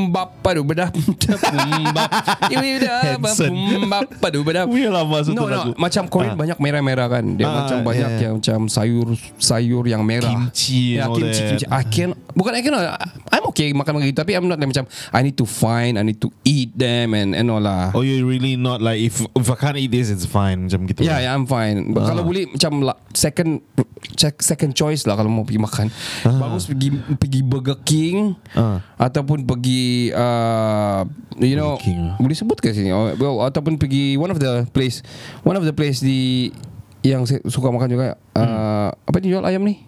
Mbap 0.07 0.39
padu 0.39 0.63
bedah 0.63 0.87
Mbap 0.87 2.09
Hanson. 2.47 3.51
Mbap 3.87 4.07
padu 4.19 4.43
bedah 4.43 4.63
Wih 4.71 4.87
lah 4.87 5.03
masuk 5.03 5.35
No 5.35 5.47
no. 5.47 5.75
Macam 5.75 6.07
Korean 6.07 6.33
Ah. 6.33 6.39
banyak 6.39 6.57
merah-merah 6.59 7.07
kan 7.09 7.23
Dia 7.35 7.47
Ah, 7.47 7.63
macam 7.63 7.77
banyak 7.81 7.97
yeah, 8.03 8.19
yeah. 8.19 8.23
yang 8.29 8.33
macam 8.39 8.59
sayur 8.67 9.07
Sayur 9.35 9.83
yang 9.83 10.03
merah 10.03 10.31
Kimchi 10.31 10.99
Ya 10.99 11.07
all 11.07 11.15
kimchi 11.15 11.41
kimchi 11.43 11.65
I 11.67 11.83
can 11.87 12.11
Bukan 12.35 12.51
I 12.51 12.61
cannot 12.61 12.83
I'm 13.31 13.43
okay 13.49 13.71
makan 13.71 13.97
begitu 13.97 14.19
Tapi 14.19 14.35
I'm 14.35 14.45
not 14.45 14.59
like 14.59 14.69
macam 14.77 14.85
I 15.09 15.25
need 15.25 15.33
to 15.33 15.49
find 15.49 15.97
I 15.97 16.05
need 16.05 16.21
to 16.21 16.29
eat 16.45 16.77
them 16.77 17.17
And 17.17 17.33
and 17.33 17.49
all 17.49 17.57
lah 17.57 17.89
Oh 17.97 18.05
you 18.05 18.21
really 18.21 18.53
not 18.53 18.77
like 18.77 19.01
if 19.01 19.17
if 19.33 19.47
I 19.49 19.57
can't 19.57 19.73
eat 19.75 19.89
this 19.89 20.13
it's 20.13 20.29
fine 20.29 20.69
macam 20.69 20.85
gitu. 20.85 21.01
Yeah, 21.01 21.17
yeah, 21.17 21.33
I'm 21.33 21.49
fine. 21.49 21.97
But 21.97 22.05
Ah. 22.05 22.13
Kalau 22.13 22.21
boleh 22.23 22.45
macam 22.45 22.85
second 23.11 23.65
check 24.13 24.37
second 24.39 24.77
choice 24.77 25.09
lah 25.09 25.17
kalau 25.17 25.33
mau 25.33 25.41
pergi 25.41 25.57
makan. 25.57 25.89
Bagus 26.23 26.69
pergi 26.69 26.93
pergi 27.17 27.41
Burger 27.41 27.81
King 27.81 28.37
Ah. 28.53 28.85
ataupun 29.01 29.41
pergi 29.43 30.13
uh, 30.13 31.01
you 31.41 31.57
know 31.57 31.81
King. 31.81 32.13
boleh 32.15 32.37
sebut 32.37 32.61
ke 32.61 32.69
sini? 32.69 32.93
Oh, 32.93 33.09
well, 33.17 33.41
ataupun 33.43 33.81
pergi 33.81 34.13
one 34.15 34.29
of 34.29 34.37
the 34.37 34.69
place 34.69 35.01
one 35.41 35.57
of 35.57 35.65
the 35.65 35.73
place 35.73 35.97
di 35.99 36.53
yang 37.01 37.23
saya 37.23 37.39
suka 37.47 37.71
makan 37.71 37.87
juga 37.89 38.05
uh, 38.35 38.89
apa 38.93 39.15
ni 39.17 39.31
jual 39.31 39.41
ayam 39.41 39.63
ni? 39.63 39.87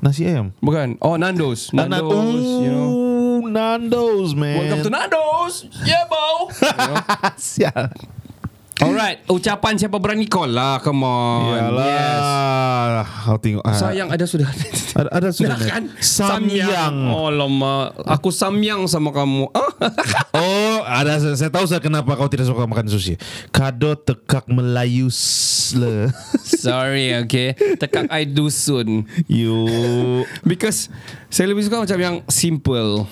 Nasi 0.00 0.24
ayam. 0.24 0.56
Bukan. 0.60 0.96
Oh, 1.04 1.20
Nando's. 1.20 1.76
Nan- 1.76 1.92
Nando's, 1.92 2.40
you 2.64 2.72
know. 2.72 2.88
Nando's 3.50 4.32
man. 4.38 4.56
Welcome 4.62 4.82
to 4.86 4.90
Nando's. 4.94 5.66
Yeah, 5.82 6.06
bro. 6.06 6.48
Sial. 7.36 7.90
Alright, 8.80 9.20
ucapan 9.28 9.76
siapa 9.76 10.00
berani 10.00 10.24
call 10.24 10.56
lah. 10.56 10.80
Come 10.80 11.04
on. 11.04 11.52
Yalah. 11.52 11.84
Yes. 11.84 12.24
Kau 13.28 13.36
tengok. 13.36 13.60
ah, 13.60 13.76
Sayang 13.76 14.08
ada 14.08 14.24
sudah. 14.24 14.48
Ada, 14.96 15.08
ada 15.12 15.28
sudah. 15.36 15.56
Dah 15.60 15.68
kan? 15.68 15.84
Samyang. 16.00 17.12
Oh 17.12 17.28
lama. 17.28 17.92
Aku 18.08 18.32
samyang 18.32 18.88
sama 18.88 19.12
kamu. 19.12 19.52
Oh, 20.40 20.80
ada 20.88 21.20
saya, 21.20 21.52
tahu 21.52 21.68
saya 21.68 21.84
kenapa 21.84 22.16
kau 22.16 22.24
tidak 22.24 22.48
suka 22.48 22.64
makan 22.64 22.88
sushi. 22.88 23.20
Kado 23.52 23.92
tekak 23.92 24.48
Melayu 24.48 25.12
le. 25.76 26.08
Sorry, 26.64 27.12
okay. 27.20 27.52
Tekak 27.76 28.08
I 28.08 28.24
dusun. 28.24 29.04
You. 29.28 29.68
Because 30.40 30.88
saya 31.28 31.52
lebih 31.52 31.68
suka 31.68 31.84
macam 31.84 31.98
yang 32.00 32.16
simple. 32.32 33.04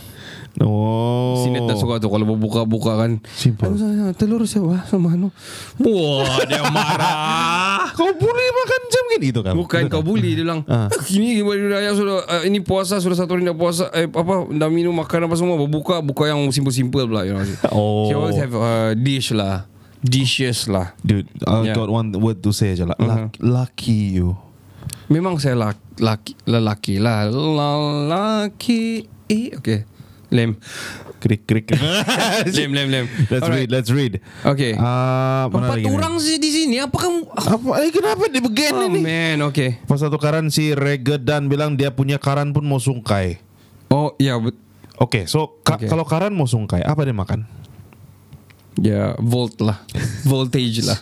Oh. 0.58 1.38
Sinet 1.38 1.62
dah 1.64 1.74
suka 1.74 2.02
tu 2.02 2.10
kalau 2.10 2.26
buka-buka 2.34 2.98
kan. 2.98 3.22
Simple. 3.30 3.70
Ano, 3.70 4.10
telur 4.12 4.42
siapa 4.42 4.82
sama 4.84 5.14
ano? 5.14 5.30
Wah, 5.78 6.42
dia 6.44 6.66
marah. 6.66 7.86
Kau 7.98 8.10
boleh 8.10 8.46
makan 8.48 8.80
jam 8.88 9.04
gini 9.10 9.26
itu 9.30 9.40
kan? 9.42 9.54
Bukan 9.54 9.86
kau 9.86 10.02
bully 10.02 10.34
dia 10.34 10.42
bilang. 10.42 10.62
Ah. 10.64 10.86
Ini 11.10 11.42
hari 11.42 11.66
raya 11.66 11.90
sudah 11.92 12.22
uh, 12.22 12.42
ini 12.42 12.62
puasa 12.62 12.98
sudah 12.98 13.18
satu 13.18 13.34
hari 13.34 13.42
dah 13.42 13.54
puasa 13.54 13.90
eh 13.90 14.06
apa 14.06 14.46
dah 14.48 14.70
minum 14.70 14.94
makan 14.94 15.26
apa 15.26 15.34
semua 15.34 15.58
berbuka 15.58 15.98
buka 15.98 16.30
yang 16.30 16.38
simple-simple 16.48 17.06
pula 17.06 17.26
you 17.26 17.34
know. 17.34 17.42
Oh. 17.74 18.06
She 18.06 18.14
always 18.14 18.38
have 18.38 18.54
a 18.54 18.94
dish 18.94 19.34
lah. 19.34 19.66
Dishes 19.98 20.70
lah. 20.70 20.94
Dude, 21.02 21.26
I 21.42 21.66
Yeah. 21.66 21.74
got 21.74 21.90
one 21.90 22.14
word 22.14 22.38
to 22.46 22.54
say 22.54 22.70
aja 22.70 22.86
lah. 22.86 22.94
Uh-huh. 22.94 23.26
Luck- 23.26 23.38
Lucky 23.42 24.14
you. 24.14 24.38
Memang 25.08 25.42
saya 25.42 25.58
laki, 25.58 25.82
laki 25.98 26.32
lelaki 26.46 26.94
lah. 27.02 27.26
Lelaki. 27.26 29.10
Eh, 29.26 29.58
okay. 29.58 29.97
Lem. 30.28 30.56
Krik 31.18 31.42
krik. 31.44 31.72
Lem, 32.46 32.70
lem, 32.70 32.88
lem. 32.88 33.04
Let's 33.26 33.42
Alright. 33.42 33.58
read, 33.58 33.68
let's 33.68 33.90
read. 33.90 34.12
Okay. 34.40 34.76
Ah, 34.76 35.48
mana 35.48 35.74
Empat 35.74 35.82
orang 35.84 36.14
sih 36.18 36.36
di 36.36 36.46
sini. 36.48 36.78
Apa 36.78 36.94
kamu? 36.94 37.18
Apa? 37.26 37.68
Eh, 37.80 37.90
kenapa 37.90 38.22
dia 38.26 38.38
begini 38.38 38.70
Oh 38.78 38.86
nih? 38.88 39.02
man, 39.02 39.38
okay. 39.44 39.82
Pas 39.82 39.98
satu 39.98 40.14
karan 40.14 40.46
si 40.46 40.70
Regedan 40.70 41.46
bilang 41.46 41.74
dia 41.74 41.90
punya 41.90 42.16
karan 42.16 42.52
pun 42.52 42.62
mau 42.62 42.78
sungkai. 42.78 43.42
Oh 43.88 44.14
ya, 44.16 44.36
bet- 44.36 44.60
Oke, 44.96 45.24
so 45.24 45.58
ka- 45.60 45.74
Oke. 45.76 45.86
kalau 45.86 46.02
karan 46.02 46.30
mau 46.30 46.44
sungkai, 46.44 46.82
apa 46.82 47.02
dia 47.02 47.12
makan? 47.12 47.46
ya 48.76 49.18
volt 49.18 49.58
lah, 49.58 49.82
voltage 50.24 50.82
lah. 50.82 50.98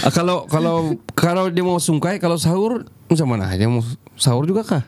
Ah, 0.00 0.08
kalau 0.08 0.44
kalau 0.46 0.96
kalau 1.12 1.48
dia 1.48 1.60
mau 1.60 1.76
sungkai, 1.76 2.16
kalau 2.16 2.36
sahur 2.36 2.88
macam 3.04 3.28
mana? 3.28 3.52
Dia 3.52 3.68
mau 3.68 3.84
sahur 4.14 4.44
juga 4.44 4.64
kah? 4.64 4.84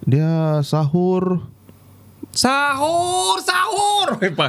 Dia 0.00 0.60
sahur. 0.60 1.44
Sahur, 2.34 3.38
sahur. 3.38 4.18
Apa? 4.18 4.46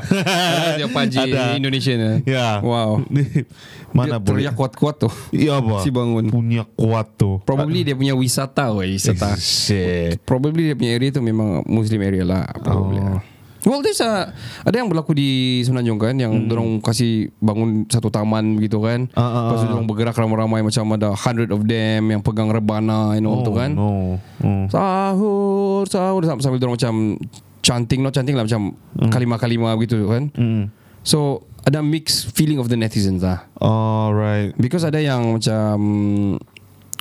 Dia 0.82 0.90
paji 0.90 1.18
Ada. 1.22 1.54
Indonesia 1.54 1.94
ya. 1.94 2.12
Ya. 2.26 2.48
Wow. 2.66 3.06
Mana 3.96 4.18
dia 4.18 4.20
boleh? 4.20 4.28
teriak 4.44 4.54
kuat-kuat 4.58 4.96
tuh. 5.00 5.14
Iya, 5.32 5.62
Pak. 5.62 5.82
Si 5.86 5.94
bangun. 5.94 6.28
Punya 6.34 6.66
kuat 6.66 7.14
tuh. 7.16 7.40
Probably 7.46 7.86
dia 7.86 7.96
punya 7.96 8.18
wisata, 8.18 8.74
weh, 8.74 8.98
wisata. 8.98 9.38
Shit. 9.38 10.20
Probably 10.26 10.74
dia 10.74 10.76
punya 10.76 10.92
area 10.98 11.14
tu 11.14 11.22
memang 11.22 11.64
Muslim 11.70 12.02
area 12.02 12.26
lah. 12.26 12.44
Probably. 12.60 13.00
Oh. 13.00 13.22
Well, 13.66 13.82
there's 13.82 13.98
a, 13.98 14.30
ada 14.62 14.76
yang 14.78 14.94
berlaku 14.94 15.18
di 15.18 15.62
Semenanjung 15.66 15.98
kan 15.98 16.14
yang 16.22 16.30
hmm. 16.38 16.46
dorong 16.46 16.70
kasih 16.86 17.34
bangun 17.42 17.90
satu 17.90 18.14
taman 18.14 18.62
begitu 18.62 18.78
kan. 18.78 19.10
Ah, 19.18 19.26
ah, 19.26 19.34
Lepas 19.50 19.66
tu 19.66 19.66
ah. 19.66 19.72
dorong 19.74 19.88
bergerak 19.90 20.14
ramai-ramai 20.14 20.62
macam 20.62 20.86
ada 20.94 21.18
hundred 21.18 21.50
of 21.50 21.66
them 21.66 22.14
yang 22.14 22.22
pegang 22.22 22.54
rebana 22.54 23.18
you 23.18 23.26
know 23.26 23.42
Oh, 23.42 23.42
tu 23.42 23.58
kan. 23.58 23.74
No. 23.74 24.22
Hmm. 24.38 24.70
Sahur, 24.70 25.90
sahur 25.90 26.22
sambil 26.38 26.62
dorong 26.62 26.78
macam 26.78 27.18
chanting, 27.66 28.06
not 28.06 28.14
chanting 28.14 28.38
lah 28.38 28.46
macam 28.46 28.78
kalimah-kalimah 29.10 29.74
begitu 29.74 30.06
kan. 30.06 30.30
Hmm. 30.38 30.70
So 31.02 31.50
ada 31.66 31.82
mixed 31.82 32.30
feeling 32.38 32.62
of 32.62 32.70
the 32.70 32.78
netizens 32.78 33.26
lah. 33.26 33.50
Alright. 33.58 34.54
Because 34.62 34.86
ada 34.86 35.02
yang 35.02 35.34
macam 35.34 35.76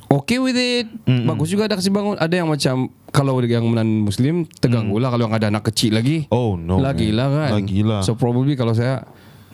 okay 0.08 0.40
with 0.40 0.56
it, 0.56 0.88
Mm-mm. 1.04 1.28
bagus 1.28 1.52
juga 1.52 1.68
ada 1.68 1.76
kasih 1.76 1.92
bangun. 1.92 2.16
Ada 2.16 2.34
yang 2.40 2.48
macam 2.48 2.88
kalau 3.12 3.36
yang 3.44 3.68
non 3.68 4.08
Muslim 4.08 4.48
terganggu 4.48 4.96
lah 4.96 5.12
kalau 5.12 5.28
yang 5.28 5.36
ada 5.36 5.52
anak 5.52 5.68
kecil 5.68 6.00
lagi. 6.00 6.24
Oh 6.32 6.56
no. 6.56 6.80
lagi 6.80 7.12
man. 7.12 7.16
lah 7.20 7.28
kan. 7.28 7.50
Lagi 7.60 7.80
lah. 7.84 8.00
So 8.00 8.16
probably 8.16 8.56
kalau 8.56 8.72
saya 8.72 9.04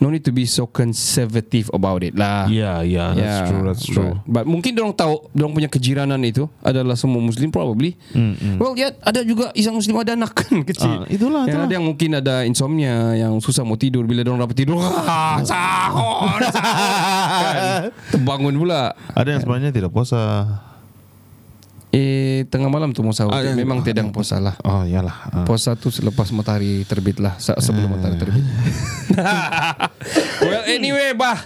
no 0.01 0.09
need 0.09 0.21
to 0.21 0.33
be 0.33 0.43
so 0.43 0.65
conservative 0.65 1.69
about 1.71 2.01
it 2.01 2.17
lah. 2.17 2.49
yeah, 2.49 2.81
yeah, 2.81 3.13
that's 3.13 3.21
Yeah, 3.21 3.47
true, 3.47 3.63
that's 3.63 3.85
true. 3.85 4.13
But, 4.25 4.43
but 4.43 4.45
mungkin 4.45 4.73
dorong 4.73 4.93
tahu 4.93 5.29
dorong 5.31 5.53
punya 5.53 5.69
kejiranan 5.69 6.17
itu 6.21 6.49
adalah 6.61 6.97
semua 6.97 7.21
Muslim 7.21 7.49
probably. 7.49 8.01
Mm-mm. 8.11 8.57
Well, 8.57 8.73
ya 8.75 8.97
ada 8.99 9.21
juga 9.21 9.53
isang 9.53 9.77
Muslim 9.77 9.97
ada 9.97 10.13
anak 10.13 10.33
kan 10.35 10.65
kecil. 10.69 11.05
Ah, 11.05 11.07
itulah, 11.07 11.45
Yang 11.45 11.53
itulah. 11.53 11.65
ada 11.65 11.75
yang 11.77 11.87
mungkin 11.87 12.11
ada 12.15 12.35
insomnia, 12.43 13.13
yang 13.15 13.37
susah 13.39 13.61
mau 13.61 13.77
tidur 13.77 14.05
bila 14.05 14.21
dorong 14.21 14.41
dapat 14.41 14.57
tidur. 14.57 14.81
Ah, 15.03 15.37
sahur, 15.43 16.41
sahur. 16.49 17.41
kan? 17.55 17.93
Terbangun 18.11 18.55
pula. 18.57 18.95
Ada 19.13 19.37
yang 19.37 19.41
sebenarnya 19.43 19.71
tidak 19.71 19.91
puasa. 19.91 20.21
Eh 21.91 22.47
tengah 22.47 22.71
malam 22.71 22.95
tu 22.95 23.03
mau 23.03 23.11
sahur. 23.11 23.35
Ah, 23.35 23.43
ya. 23.43 23.51
Memang 23.53 23.83
tidak 23.83 24.07
puasa 24.15 24.39
lah. 24.39 24.55
Oh, 24.63 24.87
iyalah. 24.87 25.17
Ah. 25.31 25.43
Puasa 25.43 25.75
tu 25.75 25.91
selepas 25.91 26.31
matahari 26.31 26.87
terbit 26.87 27.19
lah 27.19 27.35
Se- 27.43 27.59
Sebelum 27.59 27.99
matahari 27.99 28.15
terbit 28.15 28.45
Well 30.47 30.65
anyway 30.67 31.11
bah 31.13 31.39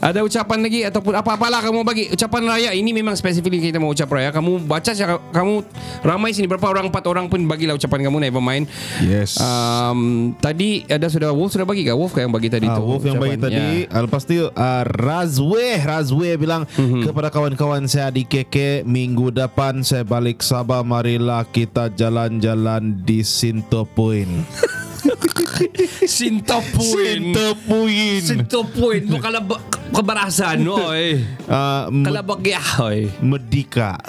ada 0.00 0.20
ucapan 0.20 0.58
lagi 0.60 0.80
ataupun 0.82 1.12
apa-apalah 1.14 1.60
kamu 1.60 1.80
bagi. 1.82 2.04
Ucapan 2.08 2.42
raya 2.46 2.70
ini 2.72 2.90
memang 2.90 3.12
spesifik 3.12 3.60
kita 3.60 3.76
mau 3.76 3.88
ucap 3.88 4.08
raya. 4.08 4.28
Kamu 4.30 4.64
baca 4.64 4.90
kamu 5.30 5.54
ramai 6.00 6.32
sini. 6.32 6.48
Berapa 6.48 6.66
orang? 6.66 6.88
Empat 6.88 7.04
orang 7.04 7.28
pun 7.28 7.44
bagilah 7.44 7.76
ucapan 7.76 8.08
kamu. 8.08 8.16
Never 8.22 8.40
mind. 8.40 8.64
Yes. 9.00 9.36
um, 9.36 10.32
tadi 10.36 10.82
ada 10.86 11.06
sudah 11.06 11.30
Wolf 11.30 11.52
sudah 11.52 11.64
bagi 11.64 11.84
kah? 11.84 11.92
Wolf 11.92 12.10
kah 12.10 12.22
yang 12.22 12.32
bagi 12.32 12.48
tadi 12.48 12.64
Ah, 12.64 12.74
tu 12.74 12.82
Wolf 12.82 13.04
yang 13.04 13.16
bagi 13.16 13.36
ucapan? 13.36 13.46
tadi. 13.46 13.68
Yeah. 13.84 14.00
Lepas 14.00 14.22
tu 14.24 14.34
uh, 14.40 14.84
Razwe 14.86 15.66
Razwe 15.78 16.30
bilang 16.36 16.64
Mhm. 16.70 17.04
Kepada 17.04 17.28
kawan-kawan 17.28 17.84
saya 17.84 18.08
di 18.08 18.24
KK 18.24 18.82
Minggu 18.82 19.28
depan 19.28 19.82
saya 19.82 20.00
balik 20.00 20.40
Sabah 20.40 20.80
Marilah 20.80 21.44
kita 21.44 21.90
jalan-jalan 21.90 22.96
di 23.00 23.20
Sinto 23.20 23.84
Point 23.84 24.48
Sinto 26.08 26.58
Point 26.72 27.36
Sinto 27.36 27.48
Point 27.68 28.22
Sinto 28.24 28.60
Point 28.64 29.04
bukan 29.08 29.32
ba- 29.44 29.62
kebarasan 29.92 30.64
oi 30.90 31.20
uh, 31.48 31.84
oi 32.80 33.10
Medika 33.20 34.00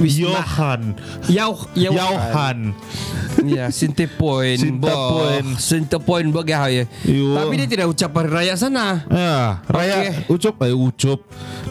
Johan 0.00 0.98
Yau 1.30 1.54
Yau 1.78 1.92
Yauhan 1.94 2.74
Ya, 3.42 3.66
Sinta 3.68 4.06
Point. 4.06 4.56
Sinta 4.62 4.94
Point. 4.94 5.48
Sinta 5.58 5.96
Point 5.98 6.30
Yo. 7.02 7.34
Tapi 7.34 7.54
dia 7.58 7.68
tidak 7.68 7.86
ucap 7.90 8.14
hari 8.14 8.30
raya 8.30 8.54
sana. 8.54 9.02
Ya, 9.10 9.58
raya 9.66 9.94
Okey. 10.00 10.12
ucup 10.30 10.54
eh 10.62 10.72
ucup. 10.72 11.20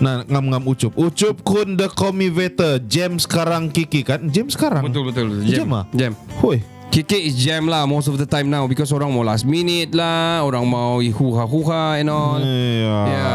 Nah, 0.04 0.28
ngam-ngam 0.28 0.64
ucup. 0.68 0.92
Ucup 1.00 1.40
kun 1.42 1.80
the 1.80 1.88
commivator 1.88 2.78
jam 2.84 3.16
sekarang 3.16 3.72
Kiki 3.72 4.04
kan? 4.04 4.28
Jam 4.30 4.52
sekarang. 4.52 4.84
betul. 5.08 5.28
Jam 5.48 5.72
ah? 5.72 5.88
Jam. 5.96 6.14
Hoi. 6.44 6.60
KK 6.94 7.26
is 7.26 7.34
jam 7.42 7.66
lah 7.66 7.90
most 7.90 8.06
of 8.06 8.22
the 8.22 8.30
time 8.30 8.54
now 8.54 8.70
because 8.70 8.94
orang 8.94 9.10
mau 9.10 9.26
last 9.26 9.50
minute 9.50 9.98
lah, 9.98 10.46
orang 10.46 10.62
mau 10.62 11.02
huha-huha 11.02 11.98
and 11.98 12.06
all. 12.06 12.38
Iya. 12.38 12.98
Ya. 13.10 13.34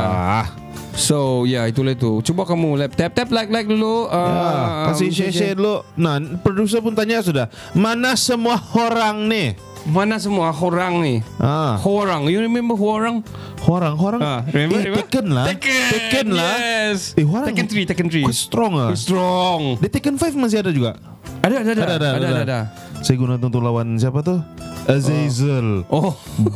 So, 0.94 1.42
yeah, 1.42 1.66
itulah 1.66 1.98
itu. 1.98 2.22
Cuba 2.22 2.46
kamu 2.46 2.78
lap 2.78 2.94
tap 2.94 3.18
tap 3.18 3.34
like 3.34 3.50
like 3.50 3.66
dulu. 3.66 4.06
Ya, 4.06 4.14
Uh, 4.14 4.94
kasih 4.94 5.10
share 5.10 5.34
share 5.34 5.54
dulu. 5.58 5.82
Nah, 5.98 6.22
produser 6.38 6.78
pun 6.78 6.94
tanya 6.94 7.18
sudah. 7.18 7.50
Mana 7.74 8.14
semua 8.14 8.62
orang 8.78 9.26
nih? 9.26 9.58
Mana 9.86 10.18
semua 10.18 10.50
orang 10.50 11.00
ni? 11.00 11.14
Ah, 11.38 11.78
Orang. 11.86 12.26
You 12.26 12.42
remember 12.42 12.74
orang? 12.74 13.22
orang 13.68 13.94
orang. 13.96 14.20
Ah, 14.20 14.40
remember, 14.48 14.80
eh, 14.80 14.84
remember? 14.90 15.04
Taken 15.06 15.26
lah. 15.30 15.46
Taken 15.54 16.26
lah. 16.34 16.54
Yes. 16.58 17.14
Eh, 17.14 17.24
orang. 17.24 17.46
Taken 17.52 17.66
3, 17.68 17.90
Taken 17.94 18.06
3. 18.10 18.26
Kau 18.26 18.34
strong 18.34 18.72
ah. 18.76 18.90
Strong. 18.96 19.78
Di 19.78 19.88
Taken 19.88 20.16
5 20.18 20.34
masih 20.36 20.58
ada 20.60 20.70
juga. 20.72 20.96
Ada 21.40 21.62
ada 21.62 21.70
ada. 21.70 21.82
Ada, 21.84 21.94
ada, 21.94 22.08
ada, 22.10 22.26
ada. 22.26 22.42
ada. 22.42 22.60
Saya 22.98 23.14
guna 23.14 23.38
untuk 23.38 23.62
lawan 23.62 23.94
siapa 23.94 24.26
tuh? 24.26 24.42
Azazel. 24.88 25.84
Oh, 25.92 26.16
itu. 26.40 26.48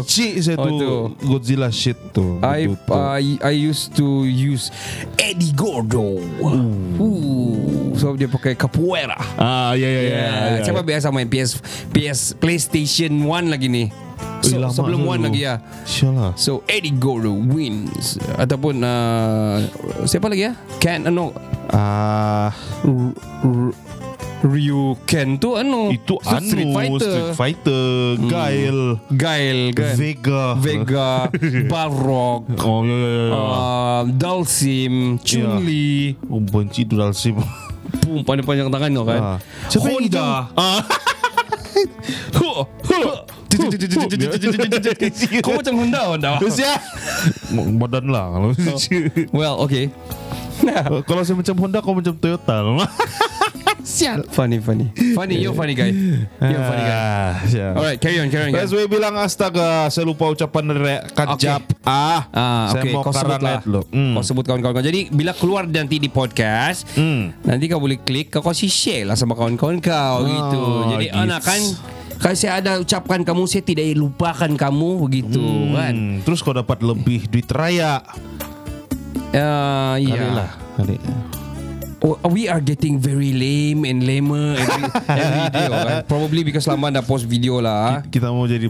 Banci 0.00 0.40
saya 0.40 0.56
Oh, 0.56 0.64
tuh 0.64 0.72
itu. 0.72 0.92
Godzilla 1.28 1.68
shit 1.68 2.00
tuh. 2.10 2.40
I. 2.40 2.72
I 2.90 3.36
I 3.44 3.54
used 3.54 3.92
to 3.94 4.24
use 4.24 4.72
Eddie 5.20 5.52
Gordo. 5.52 6.18
Ooh. 6.40 7.33
So 8.04 8.12
dia 8.12 8.28
pakai 8.28 8.52
capoeira. 8.52 9.16
Ah, 9.40 9.72
ya 9.72 9.88
ya 9.88 10.02
ya. 10.04 10.12
ya. 10.12 10.60
Siapa 10.60 10.84
biasa 10.84 11.08
main 11.08 11.24
PS 11.24 11.56
PS 11.88 12.36
PlayStation 12.36 13.08
1 13.16 13.48
lagi 13.48 13.64
nih? 13.64 13.88
So, 14.44 14.60
lama 14.60 14.76
sebelum 14.76 15.08
one 15.08 15.24
lagi 15.24 15.48
ya. 15.48 15.56
Insyaallah. 15.88 16.36
So 16.36 16.60
Eddie 16.68 16.92
Gordo 16.92 17.32
wins 17.32 18.20
ataupun 18.36 18.84
uh, 18.84 19.64
siapa 20.04 20.28
lagi 20.28 20.44
ya? 20.44 20.52
Ken 20.76 21.08
ano 21.08 21.32
Ah, 21.72 22.52
R- 22.84 23.16
R- 23.40 23.76
Ryu 24.44 25.00
Ken 25.08 25.40
tu 25.40 25.56
ano? 25.56 25.88
itu 25.88 26.20
So, 26.20 26.28
anu 26.28 26.44
Street 26.44 26.68
Fighter. 26.76 27.00
Street 27.00 27.32
Fighter, 27.32 27.84
Gail, 28.20 28.80
Gail 29.08 29.60
kan. 29.72 29.96
Vega. 29.96 30.44
Vega, 30.60 31.08
Barrock, 31.72 32.44
Oh 32.60 32.84
ya 32.84 32.92
ya 32.92 33.08
ya. 33.08 33.24
ya. 33.24 33.32
uh, 33.32 34.00
Dalsim, 34.12 35.16
Chun 35.24 35.64
Li. 35.64 36.20
Oh, 36.28 36.44
benci 36.44 36.84
tu 36.84 37.00
Dalsim. 37.00 37.40
Pum 38.02 38.24
panjang-panjang 38.24 38.68
tangan 38.70 38.90
kau 38.96 39.06
kan. 39.06 39.20
Ah. 39.20 39.38
Siapa 39.68 39.86
yang 39.88 39.96
Honda. 40.00 40.26
Ah. 40.54 40.80
Kau 45.42 45.58
macam 45.58 45.74
Honda 45.78 46.00
Honda. 46.10 46.30
Terus 46.42 46.56
ya. 46.58 46.74
badan 47.54 48.04
lah 48.10 48.24
kalau 48.34 48.48
Well, 49.30 49.56
okay. 49.62 49.90
kalau 51.06 51.22
saya 51.26 51.36
macam 51.38 51.54
Honda 51.58 51.78
kau 51.82 51.94
macam 51.94 52.14
Toyota 52.16 52.62
sial 53.94 54.26
funny, 54.28 54.58
funny. 54.58 54.90
Funny, 55.14 55.38
you're 55.38 55.54
funny 55.54 55.72
guy. 55.72 55.94
You're 56.42 56.64
funny 56.64 56.84
guy. 56.84 56.98
ah, 56.98 57.32
sial. 57.44 57.72
Alright, 57.72 57.96
carry 57.96 58.18
on, 58.18 58.26
carry 58.26 58.44
on. 58.44 58.52
guys. 58.52 58.66
SW 58.66 58.84
bilang 58.86 59.14
astaga 59.14 59.86
Saya 59.86 60.02
lupa 60.02 60.26
ucapan 60.26 60.74
re- 60.74 61.04
Kajap 61.08 61.62
Ah, 61.80 62.26
Ah, 62.28 62.66
Saya 62.68 62.82
okay. 62.82 62.92
mau 62.92 63.00
Kau 63.00 63.14
sebut 63.14 63.38
lah. 63.38 63.62
hmm. 63.62 64.12
Kau 64.12 64.24
sebut 64.24 64.42
kawan-kawan 64.42 64.74
kau. 64.74 64.84
Jadi 64.84 65.08
bila 65.08 65.30
keluar 65.32 65.62
nanti 65.64 65.96
di 65.96 66.08
podcast, 66.08 66.90
Hmm. 66.92 67.30
nanti 67.40 67.64
kau 67.64 67.78
boleh 67.78 67.96
klik, 67.96 68.28
kau 68.28 68.42
kasih 68.42 68.66
share 68.66 69.04
lah 69.04 69.14
sama 69.14 69.32
kawan-kawan 69.32 69.78
kau 69.78 70.24
gitu. 70.24 70.62
Jadi 70.90 71.06
gitu. 71.08 71.16
anak 71.16 71.40
kan 71.40 71.62
kalau 72.14 72.34
saya 72.34 72.58
ada 72.58 72.72
ucapkan 72.78 73.20
kamu 73.20 73.42
saya 73.44 73.62
tidak 73.62 73.86
lupakan 73.94 74.50
kamu 74.50 74.90
begitu 75.00 75.44
kan. 75.70 75.94
Hmm, 75.94 76.14
Terus 76.20 76.40
kau 76.40 76.50
dapat 76.52 76.82
lebih 76.82 77.30
duit 77.30 77.46
raya 77.48 78.02
Uh, 79.34 79.98
Kali 79.98 80.06
yeah. 80.06 80.30
lah 80.32 80.50
Kali. 80.74 80.94
Oh, 82.04 82.20
we 82.28 82.52
are 82.52 82.60
getting 82.60 83.00
very 83.00 83.32
lame 83.32 83.88
and 83.88 84.04
lamer 84.04 84.60
every, 84.60 84.84
every 85.08 85.46
day. 85.48 85.66
Right? 85.72 86.04
Probably 86.04 86.44
because 86.44 86.68
Laman 86.68 86.92
dah 86.92 87.00
post 87.00 87.24
video 87.24 87.64
lah. 87.64 88.04
Kita 88.04 88.28
mau 88.28 88.44
jadi 88.44 88.68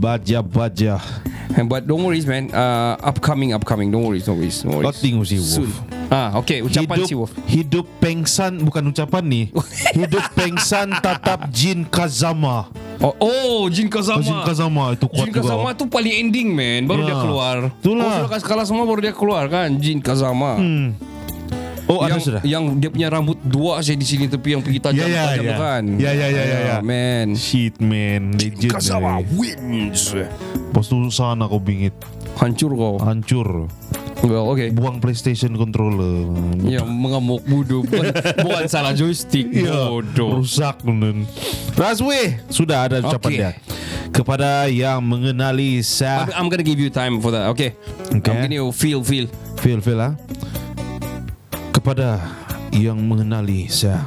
Baja-baja 0.00 1.02
But 1.60 1.84
don't 1.84 2.06
worry 2.06 2.22
man. 2.22 2.54
Uh, 2.54 2.94
upcoming, 3.02 3.50
upcoming. 3.52 3.90
Don't 3.90 4.06
worry, 4.06 4.22
don't 4.22 4.38
worry. 4.38 4.54
Don't 4.54 4.80
worry. 4.80 4.94
Tengok 4.94 5.26
si 5.26 5.36
Wolf 5.36 5.50
Soon. 5.66 5.70
Ah, 6.14 6.38
okay. 6.38 6.62
Ucapan 6.62 6.94
hidup, 6.94 7.10
si 7.10 7.14
Wolf. 7.18 7.30
hidup 7.46 7.86
pengsan 7.98 8.62
Bukan 8.62 8.82
ucapan 8.90 9.22
nih 9.26 9.44
Hidup 9.98 10.26
pengsan 10.34 10.90
Tatap 10.98 11.50
Jin 11.50 11.86
Kazama 11.86 12.66
Oh, 12.98 13.14
oh 13.18 13.60
Jin 13.70 13.86
Kazama. 13.86 14.18
Oh, 14.18 14.26
Jin 14.26 14.38
Kazama 14.42 14.84
Itu 14.94 15.06
kuat 15.06 15.26
Jin 15.26 15.30
Kazama 15.30 15.70
tu 15.70 15.86
paling 15.86 16.10
ending 16.10 16.50
man 16.50 16.86
Baru 16.90 17.06
Ya. 17.06 17.14
dia 17.14 17.16
keluar 17.18 17.56
Itulah. 17.78 18.26
Oh 18.26 18.26
sudah 18.26 18.42
kalah 18.42 18.66
semua 18.66 18.82
Baru 18.86 18.98
dia 18.98 19.14
keluar 19.14 19.46
kan 19.46 19.70
Jin 19.78 19.98
Kazama 19.98 20.58
Hmm. 20.58 21.09
Oh 21.90 22.06
ada 22.06 22.14
yang, 22.14 22.22
sudah? 22.22 22.40
yang 22.46 22.64
dia 22.78 22.86
punya 22.86 23.10
rambut 23.10 23.34
dua 23.42 23.82
saya 23.82 23.98
di 23.98 24.06
sini 24.06 24.30
Tapi 24.30 24.54
yang 24.54 24.62
pergi 24.62 24.78
tajam 24.78 25.02
Ya, 25.02 25.10
ya, 25.10 25.22
tajam 25.34 25.42
tu 25.42 25.54
kan? 25.58 25.82
Ya, 25.98 26.10
ya, 26.14 26.26
ya, 26.30 26.42
ya, 26.46 26.58
ya. 26.62 26.76
Man. 26.86 27.34
Shit 27.34 27.82
man. 27.82 28.30
Legend 28.38 28.70
Kazama 28.70 29.18
eh. 29.18 29.26
wins. 29.34 30.14
Lepas 30.14 30.86
tu 30.86 31.02
sana 31.10 31.50
kau 31.50 31.58
bingit. 31.58 31.90
Hancur 32.38 32.70
kau. 32.78 32.94
Hancur. 33.02 33.66
Well 34.22 34.52
okay. 34.52 34.70
Buang 34.70 35.00
PlayStation 35.00 35.56
controller. 35.56 36.30
Ya 36.62 36.86
mengamuk 36.86 37.42
bodoh. 37.42 37.82
Bukan, 37.82 38.12
bukan 38.46 38.64
salah 38.68 38.94
joystick 38.94 39.50
Ya, 39.50 39.90
Bodoh. 39.90 40.44
Rusak 40.44 40.84
nun. 40.86 41.26
Razwe 41.74 42.38
Sudah 42.52 42.86
ada 42.86 43.02
ucapan 43.02 43.18
Okay. 43.26 43.36
dia. 43.40 43.50
Kepada 44.10 44.66
yang 44.66 45.00
mengenali 45.02 45.80
saya 45.80 46.26
I'm, 46.30 46.46
I'm 46.46 46.46
gonna 46.52 46.66
give 46.66 46.78
you 46.78 46.90
time 46.92 47.18
for 47.18 47.30
that. 47.32 47.48
Okay, 47.54 47.74
Okay. 48.10 48.30
I'm 48.30 48.46
gonna 48.46 48.68
feel 48.70 49.00
feel. 49.02 49.26
Feel 49.58 49.80
feel 49.80 49.98
ah. 49.98 50.12
Kepada 51.80 52.20
yang 52.76 53.00
mengenali 53.00 53.64
saya. 53.72 54.04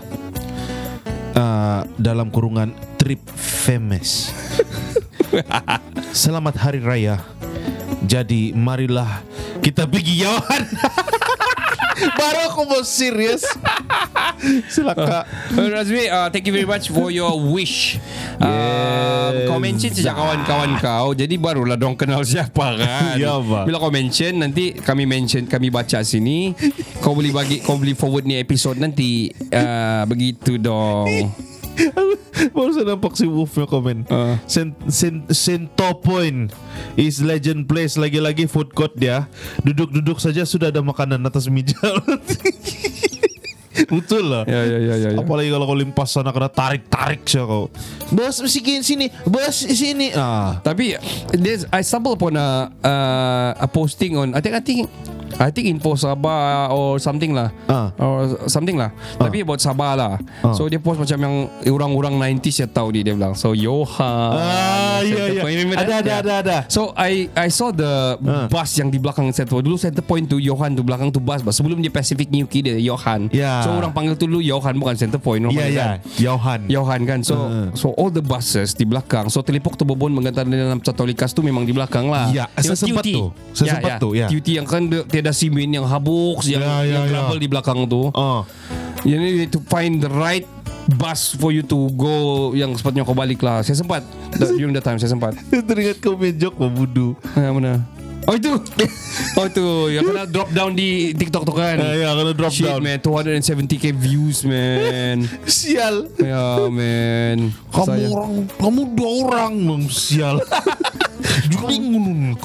Uh, 1.33 1.81
Dalam 1.97 2.29
kurungan 2.29 2.69
Trip 3.01 3.17
famous. 3.33 4.29
Selamat 6.13 6.53
Hari 6.61 6.85
Raya. 6.85 7.17
Jadi 8.05 8.53
marilah 8.53 9.25
Kita 9.57 9.89
pergi 9.89 10.21
jauhan 10.21 10.61
Baru 11.93 12.39
aku 12.49 12.61
mau 12.65 12.81
serius 12.81 13.45
Silakan 14.69 15.25
Uh, 15.53 15.69
Razmi, 15.69 16.09
uh, 16.09 16.27
thank 16.33 16.49
you 16.49 16.53
very 16.55 16.65
much 16.65 16.89
for 16.89 17.13
your 17.13 17.37
wish. 17.37 18.01
Uh, 18.41 19.45
kau 19.45 19.61
mention 19.61 19.93
sejak 19.93 20.17
kawan-kawan 20.17 20.81
kau, 20.81 21.13
jadi 21.13 21.37
barulah 21.37 21.77
dong 21.77 21.93
kenal 21.93 22.25
siapa 22.25 22.73
kan. 22.73 23.15
Ya. 23.21 23.37
Bila 23.37 23.77
kau 23.77 23.93
mention, 23.93 24.41
nanti 24.41 24.73
kami 24.73 25.05
mention, 25.05 25.45
kami 25.45 25.69
baca 25.69 26.01
sini. 26.01 26.57
Kau 26.99 27.13
boleh 27.13 27.29
bagi, 27.29 27.61
kau 27.61 27.77
boleh 27.77 27.93
forward 27.93 28.25
ni 28.25 28.41
episode 28.41 28.81
nanti. 28.81 29.29
Uh, 29.53 30.03
begitu 30.09 30.57
dong. 30.57 31.29
Baru 32.55 32.69
saya 32.73 32.85
nampak 32.93 33.13
si 33.17 33.25
Wolf 33.25 33.53
yang 33.57 33.69
komen 33.69 33.97
Ah. 34.09 34.37
Sen, 34.45 34.73
sen, 34.89 35.25
Sento 35.29 35.89
Point 36.01 36.53
Is 36.93 37.21
legend 37.23 37.65
place 37.65 37.97
Lagi-lagi 37.97 38.45
food 38.45 38.73
court 38.73 38.93
dia 38.93 39.25
Duduk-duduk 39.61 40.21
saja 40.21 40.45
Sudah 40.45 40.69
ada 40.69 40.81
makanan 40.85 41.21
atas 41.25 41.49
meja 41.49 41.77
Betul 43.89 44.29
lah 44.29 44.45
Ya, 44.45 44.61
ya, 44.69 44.77
ya, 44.77 44.95
ya. 45.01 45.09
ya. 45.13 45.17
Apalagi 45.17 45.49
kalau 45.49 45.65
kau 45.65 45.77
limpas 45.77 46.13
sana 46.13 46.29
Kena 46.29 46.49
tarik-tarik 46.49 47.25
siya 47.25 47.45
kau 47.45 47.73
Bos 48.13 48.37
sini 48.45 48.85
sini 48.85 49.05
Bos 49.25 49.65
sini 49.65 50.13
ah. 50.13 50.61
Tapi 50.61 50.93
I 51.73 51.81
stumbled 51.81 52.21
upon 52.21 52.37
a, 52.37 52.69
uh, 52.69 53.49
a 53.57 53.67
posting 53.69 54.13
on 54.13 54.37
I 54.37 54.41
think 54.45 54.53
I 54.53 54.61
think 54.61 54.85
I 55.35 55.49
think 55.49 55.65
info 55.67 55.93
Sabah 55.93 56.69
or 56.69 56.97
something 56.97 57.31
lah 57.31 57.49
Ah. 57.65 57.89
or 57.95 58.15
something 58.45 58.75
lah 58.75 58.89
tapi 59.15 59.41
about 59.41 59.57
Sabah 59.57 59.93
lah 59.93 60.13
Ah. 60.39 60.51
so 60.51 60.65
dia 60.65 60.77
post 60.77 60.97
macam 60.97 61.17
yang 61.17 61.35
orang-orang 61.67 62.13
90s 62.35 62.55
ya 62.55 62.67
tahu 62.67 62.91
dia 62.91 63.03
dia 63.03 63.13
bilang 63.13 63.33
so 63.33 63.53
Johan 63.53 64.33
Ah, 64.33 64.99
ya, 65.01 65.29
ya. 65.29 65.41
Ada, 65.73 65.93
ada, 65.95 66.01
Yeah. 66.03 66.19
ada, 66.19 66.33
ada. 66.39 66.57
So 66.67 66.93
I 66.93 67.27
I 67.33 67.47
saw 67.47 67.69
the 67.69 68.17
Ah. 68.19 68.45
bus 68.47 68.69
yang 68.75 68.87
di 68.87 68.97
belakang 68.97 69.27
center 69.29 69.51
point. 69.51 69.65
Dulu 69.65 69.75
center 69.75 70.01
point 70.01 70.23
tu 70.23 70.37
Johan 70.37 70.71
tu 70.71 70.81
belakang 70.81 71.09
tu 71.09 71.19
bus. 71.19 71.41
bus. 71.41 71.53
Sebelum 71.53 71.77
dia 71.77 71.89
Pacific 71.89 72.29
New 72.29 72.45
Key 72.45 72.61
dia 72.61 72.77
Johan. 72.77 73.27
Ya. 73.29 73.61
So 73.61 73.73
orang 73.73 73.91
panggil 73.91 74.15
tu 74.15 74.25
dulu 74.25 74.39
Johan 74.39 74.75
bukan 74.75 74.95
center 74.95 75.17
point. 75.17 75.41
Ya 75.41 75.49
panggil 75.49 75.67
ya 75.69 75.83
kan. 75.83 75.97
Johan 76.15 76.59
Johan 76.67 76.99
kan 77.03 77.19
So 77.21 77.35
Uh. 77.35 77.67
so 77.73 77.91
all 77.93 78.09
the 78.09 78.21
buses 78.21 78.71
di 78.71 78.83
belakang 78.83 79.27
So 79.27 79.41
telepok 79.41 79.75
tu 79.75 79.83
bobon 79.83 80.13
Menggantar 80.13 80.45
dalam 80.45 80.79
Catolikas 80.79 81.31
tu 81.31 81.41
Memang 81.41 81.63
di 81.63 81.71
belakang 81.71 82.07
lah 82.07 82.29
Ya, 82.29 82.45
saya 82.53 82.71
Yang 82.71 82.79
sempat 82.79 83.03
TUT. 83.03 83.13
tu. 83.13 83.25
Saya 83.53 83.67
sempat 83.73 83.91
tu, 83.97 84.09
ya. 84.13 84.27
TUT 84.27 84.47
yang 84.47 84.65
kan 84.65 84.81
dia- 84.85 85.05
Tiada 85.23 85.31
simen 85.31 85.71
Yang 85.71 85.87
habuk 85.87 86.43
Yang, 86.43 86.59
Ya, 86.59 86.83
ya, 86.83 86.99
yang 86.99 87.03
ya. 87.07 87.11
gravel 87.15 87.39
di 87.39 87.47
belakang 87.47 87.87
tu. 87.87 88.11
Oh. 88.11 88.43
You 89.07 89.15
need 89.15 89.55
to 89.55 89.63
find 89.71 90.03
the 90.03 90.11
right 90.11 90.43
Bus 90.99 91.31
for 91.39 91.55
you 91.55 91.63
to 91.63 91.87
go 91.95 92.51
Yang 92.51 92.83
sepatutnya 92.83 93.07
kau 93.07 93.15
balik 93.15 93.39
lah. 93.39 93.63
Saya 93.63 93.79
sempat. 93.79 94.03
During 94.35 94.75
that 94.75 94.83
time 94.83 94.99
Saya 94.99 95.15
sempat. 95.15 95.39
Teringat 95.71 96.03
kau 96.03 96.19
main 96.19 96.35
joke 96.35 96.59
Budu 96.59 97.15
Ya 97.39 97.55
mana 97.55 97.79
Oh 98.27 98.35
itu. 98.35 98.51
Oh 99.37 99.45
itu. 99.45 99.67
Yang 99.93 100.03
kena 100.09 100.23
drop 100.25 100.49
down 100.53 100.73
di 100.73 101.13
TikTok 101.13 101.45
tu 101.45 101.53
kan? 101.53 101.77
Ya, 101.77 101.93
ya, 101.93 102.09
kena 102.17 102.33
drop 102.33 102.53
Shit 102.53 102.65
down. 102.65 102.81
man. 102.81 102.97
270k 103.01 103.93
views 103.93 104.45
man. 104.45 105.25
Sial. 105.49 106.09
Ya 106.17 106.65
man. 106.69 107.53
Kamu 107.73 107.87
Sayang. 107.89 108.13
orang 108.13 108.33
Kamu 108.57 108.81
dua 108.93 109.09
orang 109.25 109.53
dong 109.57 109.83
Sial. 109.89 110.37
Bingung 111.63 112.35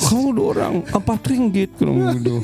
Kamu 0.00 0.28
dua 0.36 0.46
orang. 0.56 0.74
Empat 0.88 1.20
ringgit 1.28 1.70
Kamu 1.76 2.18
dua 2.20 2.40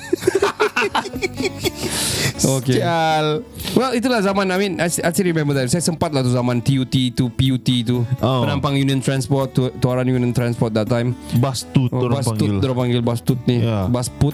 Okay. 2.48 2.80
Sial 2.80 3.44
Well 3.76 3.92
itulah 3.92 4.24
zaman 4.24 4.48
I 4.48 4.56
mean 4.56 4.72
I, 4.80 4.88
I 4.88 5.10
still 5.12 5.28
remember 5.28 5.52
that. 5.52 5.68
Saya 5.68 5.84
sempat 5.84 6.10
lah 6.16 6.24
tu 6.24 6.32
zaman 6.32 6.64
TUT 6.64 6.94
tu 7.12 7.28
PUT 7.28 7.68
tu. 7.84 8.08
Oh. 8.24 8.40
Penampang 8.44 8.74
Union 8.74 9.04
Transport 9.04 9.52
tu, 9.52 9.68
Tuaran 9.78 10.08
Union 10.08 10.32
Transport 10.32 10.72
that 10.72 10.88
time. 10.88 11.12
Bastut 11.36 11.92
oh, 11.92 12.08
orang 12.08 12.24
Bas 12.24 12.26
panggil. 12.32 12.56
tut 12.56 12.64
Orang 12.64 12.78
panggil 12.80 13.00
bas 13.04 13.20
tut 13.20 13.40
ni. 13.44 13.60
Ya. 13.60 13.84
Bas 13.86 14.08
put. 14.08 14.32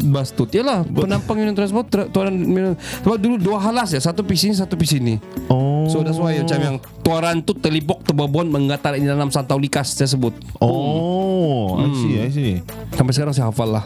Bas 0.00 0.32
tut. 0.32 0.48
Yalah 0.48 0.80
Penampang 0.88 1.36
Union 1.36 1.52
Transport 1.52 1.92
tra- 1.92 2.08
Tuaran 2.08 2.32
Union 2.32 2.72
Sebab 3.04 3.20
dulu 3.20 3.36
dua 3.36 3.60
halas 3.60 3.92
ya 3.92 4.00
Satu 4.00 4.24
pis 4.24 4.40
sini 4.40 4.56
Satu 4.56 4.72
pis 4.80 4.96
sini 4.96 5.20
Oh. 5.52 5.84
So 5.92 6.00
that's 6.00 6.16
why 6.16 6.40
macam 6.40 6.56
yang 6.56 6.76
Tuaran 7.04 7.44
tu 7.44 7.52
telipok 7.52 8.00
terbabon 8.08 8.48
Menggatar 8.48 8.96
di 8.96 9.04
dalam 9.04 9.28
santau 9.28 9.60
likas 9.60 9.92
Saya 9.92 10.08
sebut. 10.08 10.32
Oh 10.56 11.76
I 11.76 11.86
see 11.92 12.14
I 12.16 12.30
see. 12.32 12.54
Sampai 12.96 13.12
sekarang 13.12 13.34
saya 13.36 13.52
hafal 13.52 13.68
lah. 13.76 13.84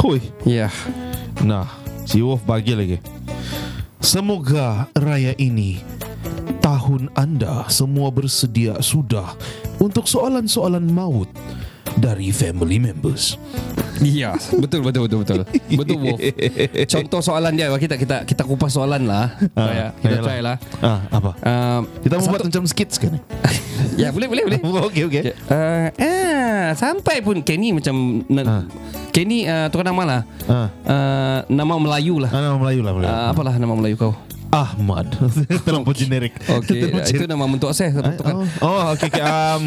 Hui. 0.00 0.24
Ya. 0.48 0.68
Yeah. 0.68 0.72
Nah 1.44 1.81
Si 2.06 2.18
Wolf 2.20 2.42
bagi 2.44 2.74
lagi. 2.74 2.98
Semoga 4.02 4.90
raya 4.98 5.30
ini 5.38 5.78
Tahun 6.58 7.06
anda 7.14 7.70
semua 7.70 8.10
bersedia 8.10 8.82
sudah 8.82 9.38
Untuk 9.78 10.10
soalan-soalan 10.10 10.90
maut 10.90 11.30
Dari 12.02 12.34
family 12.34 12.82
members 12.82 13.38
Iya, 14.00 14.32
betul 14.56 14.80
betul 14.80 15.04
betul 15.04 15.18
betul. 15.20 15.40
Betul 15.76 15.96
Wolf. 16.00 16.18
Contoh 16.88 17.20
soalan 17.20 17.52
dia 17.52 17.68
kita 17.74 18.00
kita 18.00 18.16
kita 18.24 18.42
kupas 18.42 18.72
soalan 18.72 19.04
lah. 19.04 19.36
Saya 19.52 19.92
kita 20.00 20.16
Yalah. 20.16 20.24
try 20.24 20.38
lah. 20.40 20.56
Ah, 20.80 20.98
apa? 21.12 21.30
Um, 21.44 21.80
Kita 22.00 22.14
mau 22.16 22.26
buat 22.32 22.42
macam 22.48 22.64
skits 22.64 22.96
kan? 22.96 23.20
Ya, 23.92 24.08
boleh 24.08 24.24
boleh 24.24 24.42
boleh. 24.48 24.60
Okey 24.88 25.02
okey. 25.04 25.22
Uh, 25.52 25.92
ah, 26.00 26.72
sampai 26.72 27.20
pun 27.20 27.44
Kenny 27.44 27.76
macam 27.76 28.24
Ah. 28.40 28.64
Kenny 29.12 29.44
uh, 29.44 29.68
tukar 29.68 29.84
nama 29.84 30.02
lah. 30.06 30.20
Ah, 30.48 30.68
Uh, 30.82 31.38
nama 31.52 31.76
Melayu 31.76 32.16
lah. 32.16 32.30
ah, 32.32 32.40
nama 32.40 32.56
Melayu 32.56 32.80
lah 32.80 32.92
Melayu. 32.96 33.10
Uh, 33.12 33.26
apalah 33.28 33.54
nama 33.60 33.74
Melayu 33.76 33.96
kau? 34.00 34.12
Ahmad. 34.48 35.08
Terlampau 35.66 35.92
generik. 35.92 36.36
Okey, 36.44 36.88
Terlampau 36.88 37.08
itu 37.08 37.24
nama 37.24 37.44
mentua 37.44 37.72
saya. 37.72 37.92
Eh, 37.92 38.16
Tukar. 38.16 38.32
Oh, 38.36 38.44
oh 38.60 38.82
okey 38.96 39.08
okey. 39.08 39.22
Um, 39.24 39.62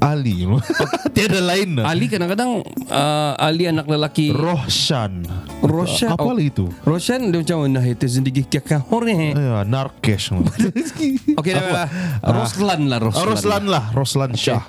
Ali. 0.00 0.46
Tiada 1.14 1.40
lain 1.40 1.80
lah. 1.80 1.90
Ali 1.90 2.06
kadang-kadang 2.10 2.62
uh, 2.90 3.32
Ali 3.38 3.70
anak 3.70 3.86
lelaki 3.86 4.30
Rohshan. 4.34 5.26
Roshan. 5.62 6.10
Apa 6.10 6.34
lagi 6.34 6.50
itu? 6.50 6.66
Roshan 6.82 7.30
dia 7.30 7.38
macam 7.38 7.70
nah 7.70 7.84
itu 7.86 8.06
sendiri 8.10 8.42
kah 8.50 8.82
hore. 8.82 9.34
Ya, 9.34 9.62
Narkesh. 9.62 10.34
Okey 11.38 11.52
dah 11.54 11.66
lah. 11.70 11.88
Roslan 12.26 12.90
lah 12.90 12.98
Roslan. 12.98 13.22
Oh, 13.22 13.26
Roslan 13.30 13.64
lah, 13.70 13.84
Roslan 13.94 14.30
Shah. 14.34 14.66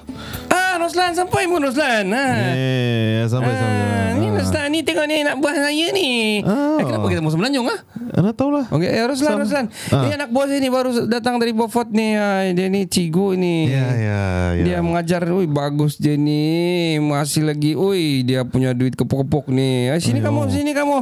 Ah, 0.54 0.62
Roslan, 0.73 0.89
Roslan, 0.89 1.12
sampai 1.13 1.45
pun 1.45 1.62
Roslan. 1.62 2.05
Ha. 2.09 2.25
Eh, 2.57 3.21
sampai 3.29 3.53
sampai. 3.53 3.77
Ah, 3.93 4.09
ni 4.17 4.27
Roslan 4.33 4.67
ni 4.73 4.79
tengok 4.81 5.05
ni 5.05 5.21
anak 5.21 5.38
buah 5.38 5.53
saya 5.53 5.88
ni. 5.93 6.41
Oh. 6.41 6.81
Eh, 6.81 6.83
kenapa 6.89 7.05
kita 7.05 7.21
mau 7.21 7.29
semenanjung 7.29 7.69
ah? 7.69 7.77
Anda 8.13 8.33
tahu 8.33 8.49
lah. 8.49 8.65
Okey, 8.73 8.89
eh, 8.89 9.05
Roslan, 9.05 9.38
Sama. 9.38 9.41
Roslan. 9.45 9.65
Ah. 9.93 10.01
Ni 10.01 10.09
anak 10.17 10.29
buah 10.33 10.49
saya 10.49 10.57
ni 10.57 10.69
baru 10.73 10.89
datang 11.05 11.38
dari 11.38 11.53
Beaufort 11.53 11.93
ni. 11.93 12.17
Ah, 12.17 12.41
dia 12.49 12.73
ni 12.73 12.89
cigu 12.89 13.38
ni. 13.38 13.69
Ya, 13.69 13.86
ya, 13.93 14.21
ya. 14.57 14.63
Dia 14.65 14.77
mengajar, 14.81 15.21
ui 15.29 15.45
bagus 15.45 16.01
dia 16.01 16.17
ni. 16.17 16.97
Masih 16.97 17.45
lagi, 17.45 17.77
ui 17.77 18.25
dia 18.25 18.41
punya 18.41 18.73
duit 18.73 18.97
kepok-kepok 18.97 19.53
ni. 19.53 19.93
Ah, 19.93 20.01
sini 20.01 20.25
kamu, 20.25 20.49
sini 20.49 20.73
kamu. 20.73 20.97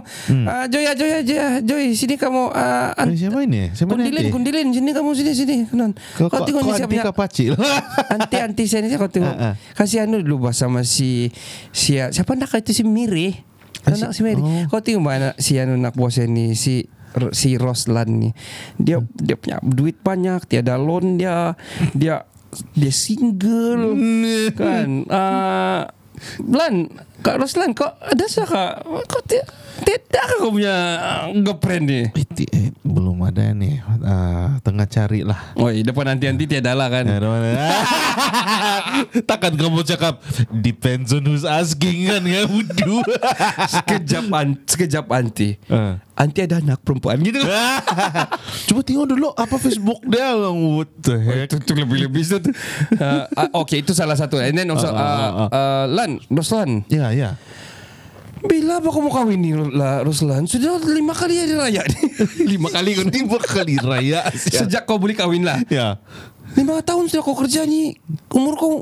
Ah, 0.52 0.68
Joy, 0.68 0.84
ah, 0.84 0.96
Joy, 1.00 1.10
Joy, 1.24 1.40
ah, 1.40 1.56
Joy, 1.64 1.96
sini 1.96 2.20
kamu. 2.20 2.52
Ah, 2.52 2.92
Eh, 3.08 3.16
siapa 3.16 3.40
ini? 3.40 3.72
Siapa 3.72 3.96
ni? 3.96 4.04
Kundilin, 4.04 4.20
nanti? 4.20 4.36
kundilin. 4.36 4.68
Sini 4.76 4.92
kamu, 4.92 5.10
sini, 5.16 5.32
sini. 5.32 5.56
Kau, 5.72 6.28
Kau 6.28 6.44
kau, 6.44 6.44
tengok 6.44 6.60
kau 6.60 6.68
ni 6.68 6.72
siapa 6.76 6.92
anti 6.92 7.00
yang... 7.00 7.08
kapacil. 7.08 7.52
Anti-anti 8.12 8.64
saya 8.68 8.84
ni 8.84 8.92
kau 9.00 9.08
tengok. 9.08 9.36
Ah, 9.62 9.74
ah. 9.74 9.76
Kasih 9.78 10.04
anu 10.04 10.20
dulu 10.20 10.50
bersama 10.50 10.82
si 10.82 11.30
si 11.70 11.98
siapa 11.98 12.34
nak 12.34 12.52
itu 12.54 12.74
si 12.74 12.84
Miri. 12.84 13.34
Si- 13.82 13.98
Anak 13.98 14.14
si 14.14 14.22
Miri. 14.22 14.42
oh. 14.42 14.66
Kau 14.70 14.82
tengok 14.82 15.02
mana 15.02 15.30
si 15.38 15.58
anu 15.58 15.74
nak 15.74 15.94
bos 15.94 16.18
ni 16.18 16.54
si 16.54 16.86
si 17.32 17.56
Roslan 17.56 18.10
ni. 18.18 18.30
Dia 18.76 19.02
dia 19.14 19.36
punya 19.36 19.58
duit 19.62 19.98
banyak, 20.00 20.46
tiada 20.46 20.78
loan 20.78 21.18
dia. 21.18 21.54
Dia 21.94 22.26
dia 22.74 22.92
single 22.92 23.96
kan. 24.54 24.90
Ah 25.08 25.88
Lan, 26.40 26.88
Kak 27.20 27.38
Roslan, 27.38 27.72
kau 27.72 27.86
ada 27.86 28.26
sah 28.26 28.44
kak? 28.44 28.82
Kau 29.06 29.22
ti- 29.22 29.46
tidak 29.82 30.24
kak 30.24 30.38
kau 30.38 30.52
punya 30.52 30.74
ah, 30.98 31.26
girlfriend 31.32 31.86
ni? 31.86 32.02
Eh, 32.08 32.26
ti- 32.28 32.50
eh, 32.50 32.74
belum 32.82 33.22
ada 33.22 33.50
nih. 33.52 33.78
Ah, 34.02 34.58
tengah 34.60 34.86
cari 34.86 35.22
lah. 35.22 35.54
Oi, 35.54 35.82
depan 35.82 36.06
nanti-nanti 36.08 36.46
tiada 36.48 36.74
lah 36.74 36.90
kan. 36.92 37.06
Takkan 39.24 39.54
kamu 39.54 39.82
cakap 39.84 40.18
depends 40.52 41.12
on 41.12 41.24
who's 41.24 41.44
asking 41.44 42.08
kan 42.08 42.22
ya 42.30 42.46
wudu. 42.46 43.06
Sekejap 43.68 44.26
an, 44.32 44.48
sekejap 44.64 45.06
anti. 45.08 45.58
Ah. 45.68 46.02
Anti 46.22 46.46
ada 46.46 46.62
anak 46.62 46.86
perempuan 46.86 47.18
gitu. 47.26 47.42
Coba 48.70 48.82
tengok 48.86 49.08
dulu 49.10 49.34
apa 49.34 49.58
Facebook 49.58 50.06
dia. 50.06 50.38
What 50.38 50.94
the 51.02 51.18
heck? 51.18 51.50
Itu, 51.50 51.58
itu 51.58 51.74
lebih-lebih. 51.82 52.24
Uh, 52.38 53.26
uh, 53.42 53.50
okay, 53.66 53.82
itu 53.82 53.98
salah 53.98 54.14
satu. 54.14 54.38
And 54.38 54.54
then 54.54 54.70
also, 54.70 54.94
Ah, 54.94 55.02
ah, 55.02 55.02
uh, 55.02 55.32
ah. 55.34 55.50
uh, 55.50 55.84
Lan, 55.90 56.22
Roslan. 56.30 56.86
Ya, 56.94 57.10
ya. 57.10 57.42
Bila 58.46 58.78
apa 58.82 58.90
kamu 58.90 59.10
kawin 59.10 59.40
ni, 59.42 59.52
lah, 59.54 60.06
Roslan? 60.06 60.46
Sudah 60.46 60.78
lima 60.86 61.18
kali 61.18 61.42
hari 61.42 61.58
raya 61.58 61.82
ni. 61.90 62.02
lima 62.54 62.70
kali 62.70 62.92
kan. 63.02 63.08
Lima 63.10 63.38
kali 63.42 63.76
raya. 63.82 64.22
Sejak 64.38 64.86
kau 64.86 65.02
boleh 65.02 65.18
kawin 65.18 65.42
lah. 65.42 65.58
Ya. 65.74 65.98
Lima 66.54 66.86
tahun 66.86 67.10
sudah 67.10 67.26
kau 67.26 67.34
kerja 67.34 67.66
ni. 67.66 67.98
Umur 68.30 68.54
kau 68.62 68.74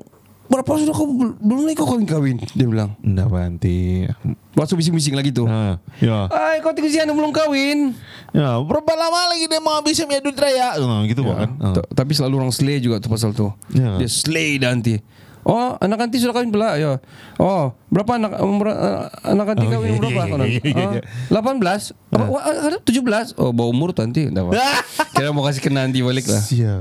berapa 0.49 0.71
sudah 0.75 0.91
kau 0.91 1.05
bel- 1.07 1.37
belum 1.37 1.63
lagi 1.63 1.77
kau 1.77 1.87
kawin-kawin? 1.87 2.41
Dia 2.51 2.65
bilang. 2.65 2.97
Nggak 2.99 3.29
banti. 3.29 4.09
Masuk 4.51 4.75
bising-bising 4.75 5.13
lagi 5.13 5.29
tuh. 5.29 5.45
Ah, 5.45 5.77
ya. 5.97 6.25
Ay, 6.27 6.59
kau 6.59 6.73
tinggal 6.73 6.89
si 6.89 6.97
Anu 6.97 7.13
belum 7.13 7.29
kawin. 7.29 7.93
Ya, 8.33 8.57
berapa 8.57 8.91
lama 8.91 9.31
lagi 9.31 9.45
dia 9.45 9.61
mau 9.61 9.77
habis 9.77 9.95
punya 9.95 10.19
duit 10.19 10.35
raya? 10.35 10.75
Nah, 10.75 11.05
gitu 11.05 11.21
kan. 11.23 11.47
Ah. 11.57 11.73
T- 11.73 11.87
Tapi 11.93 12.11
selalu 12.11 12.33
orang 12.39 12.51
slay 12.51 12.77
juga 12.77 12.97
tuh 12.97 13.07
pasal 13.07 13.31
tuh. 13.31 13.53
Ya. 13.71 13.95
Dia 13.95 14.09
slay 14.09 14.57
nanti. 14.57 14.97
Oh, 15.41 15.79
anak 15.79 16.03
anti 16.03 16.19
sudah 16.19 16.35
kawin 16.35 16.51
pula 16.51 16.75
ya. 16.75 16.99
Oh, 17.37 17.71
berapa 17.89 18.11
anak 18.15 18.31
umur 18.39 18.69
uh, 18.69 19.09
anak 19.23 19.45
anti 19.51 19.65
Oh, 19.65 19.71
kawin 19.71 19.85
iya, 19.85 19.91
umur 19.91 20.03
berapa 20.05 20.13
iya, 20.15 20.29
konon? 20.29 20.47
iya, 20.47 20.61
iya, 20.61 20.85
iya. 20.95 21.01
Oh, 21.27 21.41
18. 21.57 21.93
Apa 22.09 22.23
wah, 22.25 22.41
ada 22.45 22.77
17. 22.79 23.33
Oh, 23.35 23.49
bawa 23.49 23.69
umur 23.69 23.89
tuh 23.91 24.01
nanti. 24.01 24.25
Enggak 24.25 24.45
apa. 24.45 24.51
Kira 25.13 25.29
mau 25.29 25.41
kasih 25.41 25.59
kena 25.59 25.83
nanti 25.83 25.99
balik 25.99 26.25
lah. 26.25 26.37
Sial. 26.39 26.79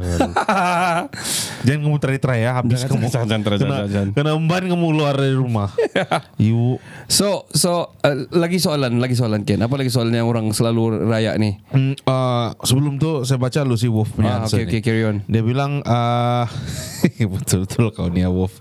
Jangan 1.66 1.80
kamu 1.82 1.96
teri-teri 1.98 2.38
ya 2.40 2.54
habis 2.54 2.80
Jangan, 2.80 2.88
kamu. 2.88 3.06
jangan, 3.08 3.26
jangan, 3.26 3.42
jangan, 3.42 3.58
kena, 3.58 3.76
jangan. 3.90 4.08
kena 4.14 4.30
emban 4.32 4.62
kamu 4.64 4.84
keluar 4.86 5.14
dari 5.14 5.34
rumah. 5.34 5.68
Ibu. 6.40 6.78
So, 7.08 7.48
so 7.50 7.70
uh, 7.98 8.16
lagi 8.30 8.56
soalan, 8.56 9.02
lagi 9.02 9.16
soalan 9.16 9.42
Ken. 9.42 9.58
Apa 9.58 9.74
lagi 9.74 9.90
soalan 9.90 10.14
yang 10.14 10.28
orang 10.28 10.52
selalu 10.52 11.08
raya 11.08 11.34
nih? 11.34 11.58
Hmm, 11.68 11.98
uh, 12.04 12.54
sebelum 12.62 12.96
tuh 12.96 13.24
saya 13.24 13.36
baca 13.36 13.64
Lucy 13.64 13.88
Wolf 13.88 14.12
punya 14.12 14.28
Ah, 14.30 14.44
answer 14.44 14.60
oke, 14.60 14.68
oke, 14.68 14.76
nih. 14.76 14.82
carry 14.82 15.02
on. 15.02 15.16
Dia 15.26 15.42
bilang 15.42 15.80
uh, 15.82 16.46
betul-betul 17.18 17.90
kau 17.90 18.06
nih 18.06 18.22
ya 18.22 18.30
Wolf. 18.30 18.60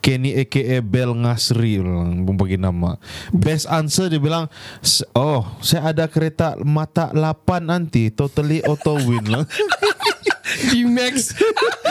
Kenny 0.00 0.32
aka 0.34 0.80
Bel 0.80 1.12
Ngasri 1.12 1.79
bilang 1.82 2.22
membagi 2.22 2.56
nama. 2.56 2.96
Best 3.30 3.64
answer 3.66 4.06
dia 4.06 4.18
bilang 4.18 4.46
"S- 4.80 5.06
oh 5.12 5.44
saya 5.60 5.90
ada 5.90 6.04
kereta 6.06 6.54
mata 6.60 7.10
8 7.10 7.16
nanti 7.60 8.08
totally 8.08 8.60
auto 8.62 8.96
win 8.96 9.24
lah. 9.26 9.44
D-Max. 10.50 11.38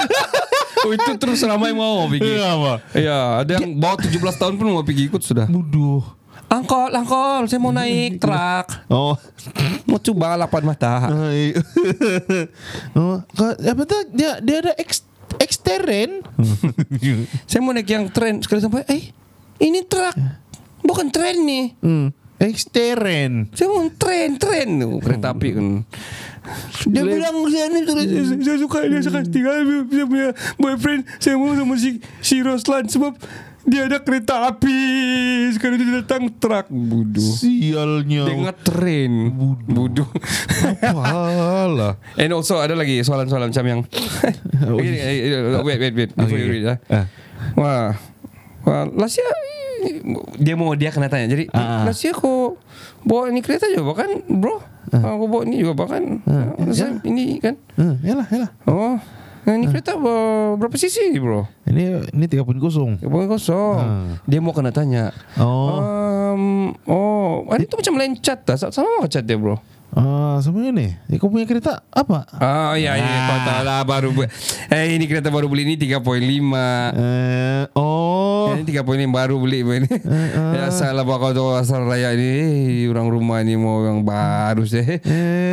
oh, 0.85 0.91
itu 0.91 1.11
terus 1.15 1.39
ramai 1.41 1.71
mau 1.71 2.05
pergi. 2.05 2.27
Iya, 2.27 2.47
apa? 2.53 2.73
Ya, 2.91 3.17
ada 3.39 3.51
yang 3.55 3.71
bawa 3.75 3.95
17 3.95 4.19
tahun 4.35 4.53
pun 4.59 4.65
mau 4.69 4.83
pergi 4.83 5.07
ikut 5.07 5.23
sudah. 5.23 5.47
Buduh. 5.47 6.03
Angkol, 6.49 6.89
angkol, 6.91 7.45
saya 7.45 7.61
mau 7.61 7.69
naik 7.69 8.17
truk. 8.23 8.67
Oh. 8.89 9.15
Mau 9.85 10.01
coba 10.01 10.33
lapan 10.35 10.63
mata. 10.65 11.07
Oh, 12.97 13.21
apa 13.47 13.81
tuh? 13.85 14.01
Dia 14.11 14.41
dia 14.41 14.57
ada 14.59 14.73
ex 14.75 15.05
eksteren. 15.37 16.25
Saya 17.45 17.61
mau 17.61 17.71
naik 17.71 17.87
yang 17.87 18.05
tren 18.09 18.41
sekali 18.41 18.59
sampai 18.59 18.83
eh 18.89 19.03
ini 19.59 19.79
truk 19.83 20.15
bukan 20.81 21.07
tren 21.11 21.37
nih. 21.43 21.67
hmm. 21.79 22.07
Eksteren. 22.39 23.51
Saya 23.51 23.67
mau 23.67 23.83
tren 23.91 24.39
tren 24.39 24.79
tuh 24.79 25.03
kereta 25.03 25.35
api 25.35 25.49
kan. 25.51 25.83
Dia 26.87 27.03
bilang 27.03 27.43
saya 27.51 27.67
ini 27.67 27.83
terus 27.83 27.99
saya, 27.99 28.23
saya 28.39 28.57
suka 28.57 28.77
dia 28.87 29.03
saya 29.03 29.27
tinggal 29.27 29.59
saya 29.59 30.05
punya 30.07 30.27
boyfriend 30.55 31.03
saya 31.19 31.35
mau 31.35 31.51
sama 31.51 31.75
si 31.75 31.99
si 32.23 32.39
Roslan 32.39 32.87
sebab 32.87 33.19
dia 33.67 33.85
ada 33.85 33.99
kereta 33.99 34.47
api 34.49 34.79
sekarang 35.51 35.77
dia 35.77 35.99
datang 35.99 36.31
truk 36.39 36.71
bodoh. 36.71 37.19
Sialnya. 37.21 38.23
Dia 38.23 38.35
ngetren 38.47 39.13
bodoh. 39.67 40.07
Apalah. 40.79 41.99
And 42.23 42.31
also 42.31 42.55
ada 42.57 42.71
lagi 42.71 43.03
soalan-soalan 43.03 43.51
macam 43.51 43.65
yang 43.67 43.81
Begini, 44.79 44.97
eh, 44.97 45.15
eh, 45.27 45.59
Wait 45.59 45.79
wait 45.79 45.91
wait 45.91 46.11
Before 46.15 46.35
Okay, 46.35 46.39
you 46.39 46.51
read 46.55 46.65
lah 46.65 46.77
Ah. 46.87 47.05
Wah 47.59 47.99
Wah 48.69 48.85
Last 48.87 49.17
year 49.17 49.25
Dia 50.37 50.53
mau 50.53 50.69
dia 50.71 50.89
kena 50.89 51.07
tanya 51.07 51.25
Jadi 51.25 51.49
ah. 51.49 51.83
Last 51.83 51.99
year 51.99 52.13
kau 52.13 52.53
Bawa 53.01 53.27
ni 53.27 53.41
kereta 53.41 53.65
juga 53.65 53.89
bahkan 53.89 54.21
Bro 54.23 54.61
Aku 54.89 55.25
bawa 55.25 55.41
ni 55.43 55.57
juga 55.57 55.73
bahkan 55.75 56.21
Last 56.59 56.77
ya. 56.77 56.87
year 56.87 57.01
Ini 57.03 57.25
kan 57.39 57.55
Hmm, 57.73 57.97
yalah, 57.99 58.27
yalah. 58.27 58.49
Oh 58.65 59.01
Ini 59.41 59.65
kereta 59.67 59.95
ber- 59.95 60.55
berapa 60.55 60.77
sisi 60.77 61.09
bro? 61.15 61.49
Ini 61.65 62.13
ini 62.13 62.25
30 62.27 62.45
kosong. 62.59 63.01
Pokoknya 63.01 63.29
kosong 63.31 63.75
Ah. 63.75 64.13
Dia 64.23 64.37
mau 64.37 64.53
kena 64.53 64.69
tanya 64.69 65.09
Oh. 65.35 65.73
um, 65.73 66.43
Oh 66.85 67.49
Ini 67.49 67.65
tu 67.65 67.73
macam 67.75 67.97
lain 67.97 68.13
cat 68.15 68.45
tak? 68.45 68.61
Sama 68.61 68.85
cat 69.05 69.23
dia 69.23 69.33
bro 69.33 69.57
Ah, 69.91 70.37
sama 70.37 70.61
ini. 70.63 70.93
Ya, 71.05 71.17
kau 71.17 71.27
punya 71.27 71.43
kereta 71.43 71.81
apa? 71.89 72.29
Oh 72.31 72.73
iya 72.73 72.93
iya 72.93 73.09
Ah. 73.09 73.25
kau 73.25 73.39
tahu 73.41 73.61
lah 73.63 73.81
baru 73.81 74.09
bu- 74.11 74.29
Eh 74.69 74.93
ini 74.93 75.05
kereta 75.05 75.27
baru 75.27 75.45
beli 75.45 75.65
ini 75.65 75.75
3.5 75.75 76.93
Eh, 76.93 77.63
oh. 77.73 78.53
Ini 78.53 78.61
3.5 78.63 78.85
baru 79.09 79.35
beli 79.35 79.65
ini. 79.65 79.89
Ya 80.53 80.69
salah 80.69 81.01
bakal 81.01 81.33
tu 81.33 81.41
asal 81.51 81.83
raya 81.83 82.13
eh, 82.13 82.85
orang 82.85 83.09
rumah 83.09 83.41
ni 83.41 83.53
mau 83.53 83.81
yang 83.81 84.01
baru 84.01 84.61
sih. 84.63 85.01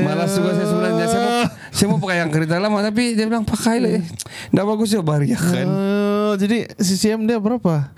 Malas 0.04 0.32
juga 0.32 0.52
saya 0.52 0.66
sebenarnya 0.66 1.06
saya 1.06 1.20
mau 1.22 1.34
saya 1.70 1.86
mau 1.88 1.98
pakai 1.98 2.16
yang 2.18 2.30
kereta 2.30 2.56
lama 2.56 2.78
tapi 2.82 3.12
dia 3.12 3.24
bilang 3.24 3.42
pakai 3.42 3.76
lah. 3.78 4.04
Dah 4.50 4.64
bagus 4.64 4.90
ya 4.90 5.00
baria 5.00 5.34
kan. 5.34 5.64
Eh, 5.66 6.32
jadi 6.36 6.58
CCM 6.76 7.24
dia 7.24 7.36
berapa? 7.38 7.88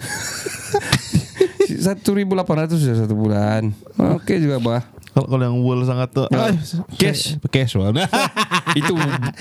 Satu 1.79 2.11
ribu 2.13 2.33
delapan 2.33 2.65
ratus 2.65 2.81
ya 2.81 2.95
satu 2.97 3.15
bulan. 3.15 3.71
Oke 3.97 4.37
juga 4.37 4.59
bah. 4.59 4.83
Kalau 5.09 5.27
kalau 5.27 5.43
yang 5.43 5.59
wool 5.59 5.81
sangat 5.83 6.09
tuh 6.11 6.27
Ya. 6.29 6.49
ah, 6.49 6.55
Cash. 6.95 7.41
casual. 7.49 7.93
itu 8.79 8.93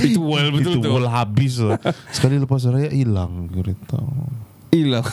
itu 0.04 0.20
well 0.20 0.50
betul 0.50 0.74
itu 0.74 0.80
tuh. 0.82 0.92
wool 0.92 1.06
habis 1.06 1.60
lah. 1.60 1.78
Sekali 2.10 2.38
lepas 2.38 2.64
raya 2.66 2.90
hilang 2.90 3.48
kereta. 3.48 4.00
Hilang. 4.68 5.06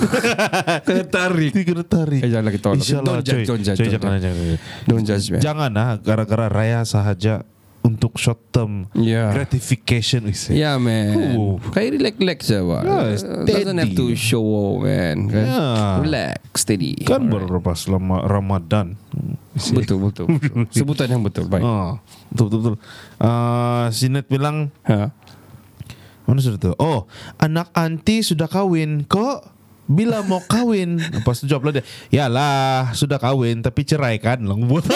Kena 0.87 1.05
tarik. 1.07 1.55
Itu 1.55 1.63
kena 1.65 1.85
tarik. 1.85 2.21
Eh, 2.21 2.29
jangan 2.29 2.45
lagi. 2.45 2.59
Insyaallah, 2.59 3.15
Don't 3.15 3.25
judge, 3.25 3.47
don't 3.47 3.63
judge, 3.63 3.79
don't 3.79 3.93
jangan, 3.93 4.19
judge. 4.19 4.25
jangan. 4.27 4.59
Don't 4.85 5.05
judge. 5.05 5.27
Jangan 5.39 5.71
ah, 5.75 5.93
gara-gara 5.97 6.47
raya 6.49 6.83
sahaja 6.83 7.47
untuk 7.85 8.17
short 8.17 8.41
term 8.49 8.89
Ya. 8.97 9.29
gratification 9.31 10.25
Yeah 10.49 10.81
man 10.81 11.37
Ooh. 11.37 11.61
Kayak 11.69 12.01
relax-relax 12.01 12.39
je 12.49 12.59
pak 12.59 12.83
Yeah, 12.83 13.05
Doesn't 13.45 13.77
have 13.77 13.93
to 13.93 14.07
show 14.17 14.41
off 14.41 14.83
man 14.83 15.29
kan? 15.29 15.45
Yeah. 15.45 15.93
Relax 16.01 16.41
Steady 16.57 16.97
Kan 17.05 17.29
Alright. 17.29 17.45
lepas 17.47 17.77
selama 17.77 18.25
Ramadan. 18.25 18.97
Betul 19.53 20.09
betul, 20.09 20.27
betul. 20.33 20.65
Sebutan 20.75 21.13
yang 21.13 21.21
betul 21.21 21.45
Baik 21.45 21.61
Ah, 21.61 22.01
betul 22.29 22.45
betul 22.49 22.59
betul. 22.59 22.77
Uh, 23.21 23.87
Sinet 23.93 24.27
bilang 24.27 24.73
ha. 24.83 25.13
mana 26.25 26.41
sudah 26.41 26.57
tuh? 26.57 26.75
Oh, 26.81 27.05
anak 27.37 27.69
anti 27.73 28.25
sudah 28.25 28.49
kawin 28.49 29.05
kok. 29.05 29.53
Bila 29.85 30.25
mau 30.25 30.41
kawin 30.41 30.97
Lepas 31.21 31.37
tu 31.37 31.45
jawab 31.45 31.69
lah 31.69 31.77
dia 31.77 31.85
Yalah 32.09 32.97
Sudah 32.97 33.21
kawin 33.21 33.61
Tapi 33.61 33.85
cerai 33.85 34.17
kan 34.17 34.41
Lang 34.41 34.65
buat 34.73 34.89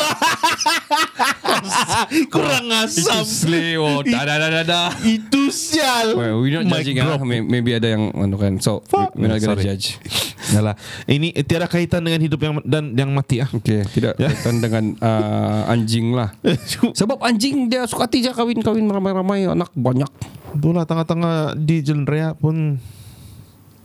Kurang 2.28 2.66
asam. 2.70 3.02
Itu 3.02 3.18
slay 3.24 3.74
oh. 3.74 4.00
Dah 4.00 4.22
dah 4.22 4.36
dah 4.36 4.48
dah 4.50 4.64
dah. 4.64 4.88
Itu 5.00 5.48
sial. 5.48 6.14
Well, 6.14 6.38
we're 6.38 6.54
not 6.54 6.68
judging 6.68 6.98
ah. 6.98 7.16
May- 7.18 7.40
Maybe 7.40 7.72
ada 7.72 7.88
yang 7.88 8.10
ano 8.12 8.34
kan. 8.34 8.58
So 8.58 8.82
Fuck. 8.84 9.14
we're 9.14 9.26
not 9.26 9.38
gonna 9.38 9.54
Sorry. 9.54 9.74
judge. 9.74 9.96
Yalah. 10.54 10.74
Ini 11.04 11.32
eh, 11.32 11.42
tiada 11.42 11.66
kaitan 11.66 12.00
dengan 12.00 12.18
hidup 12.18 12.38
yang 12.40 12.52
dan 12.64 12.92
yang 12.92 13.10
mati 13.12 13.40
ah. 13.40 13.48
Okay, 13.50 13.84
tidak 13.88 14.16
Ya. 14.16 14.30
kaitan 14.30 14.58
dengan 14.58 14.84
uh, 14.98 15.68
anjing 15.68 16.12
lah. 16.12 16.32
Sebab 17.00 17.18
anjing 17.20 17.66
dia 17.66 17.84
suka 17.84 18.06
hati 18.06 18.20
je 18.20 18.30
kawin-kawin 18.30 18.84
ramai-ramai 18.84 19.44
anak 19.44 19.70
banyak. 19.74 20.08
Itulah 20.50 20.84
tengah-tengah 20.84 21.54
di 21.54 21.82
jalan 21.82 22.04
raya 22.04 22.28
pun 22.32 22.78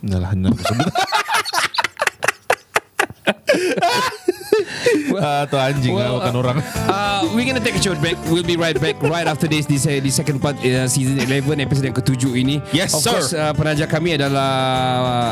Yalah, 0.04 0.36
nak 0.36 0.52
aku 0.52 0.64
sebut. 0.68 0.92
ah, 5.24 5.44
tu 5.48 5.56
anjing 5.58 5.94
well, 5.94 6.20
bukan 6.20 6.34
orang. 6.38 6.58
Uh, 6.88 7.26
we're 7.34 7.46
gonna 7.46 7.64
take 7.64 7.78
a 7.78 7.84
short 7.84 8.00
break. 8.00 8.18
We'll 8.30 8.46
be 8.46 8.58
right 8.58 8.78
back 8.78 9.02
right 9.02 9.26
after 9.26 9.50
this 9.50 9.66
di, 9.66 9.78
di 9.78 10.12
second 10.12 10.40
part 10.40 10.58
uh, 10.62 10.88
season 10.88 11.20
11 11.20 11.64
episode 11.64 11.86
yang 11.90 11.98
ketujuh 11.98 12.32
ini. 12.38 12.62
Yes, 12.72 12.94
of 12.94 13.04
sir. 13.04 13.12
course, 13.12 13.32
uh, 13.34 13.54
penaja 13.54 13.86
kami 13.90 14.18
adalah 14.18 14.52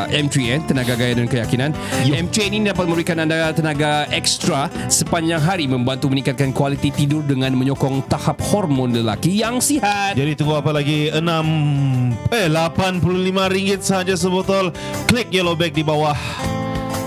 uh, 0.08 0.14
M3N 0.14 0.68
Tenaga 0.68 0.94
Gaya 0.98 1.14
dan 1.18 1.28
Keyakinan. 1.30 1.72
M3N 2.06 2.52
ini 2.52 2.66
dapat 2.70 2.86
memberikan 2.90 3.18
anda 3.22 3.54
tenaga 3.56 4.06
ekstra 4.12 4.68
sepanjang 4.92 5.42
hari 5.42 5.66
membantu 5.66 6.12
meningkatkan 6.12 6.52
kualiti 6.52 6.92
tidur 6.92 7.24
dengan 7.24 7.54
menyokong 7.56 8.06
tahap 8.10 8.42
hormon 8.52 8.92
lelaki 8.92 9.40
yang 9.40 9.64
sihat. 9.64 10.18
Jadi 10.18 10.36
tunggu 10.36 10.60
apa 10.60 10.76
lagi 10.76 11.14
6 11.14 11.22
eh 12.32 12.48
85 12.50 13.54
ringgit 13.54 13.82
saja 13.82 14.14
sebotol. 14.18 14.74
Klik 15.08 15.32
yellow 15.32 15.56
bag 15.56 15.72
di 15.72 15.84
bawah. 15.84 16.51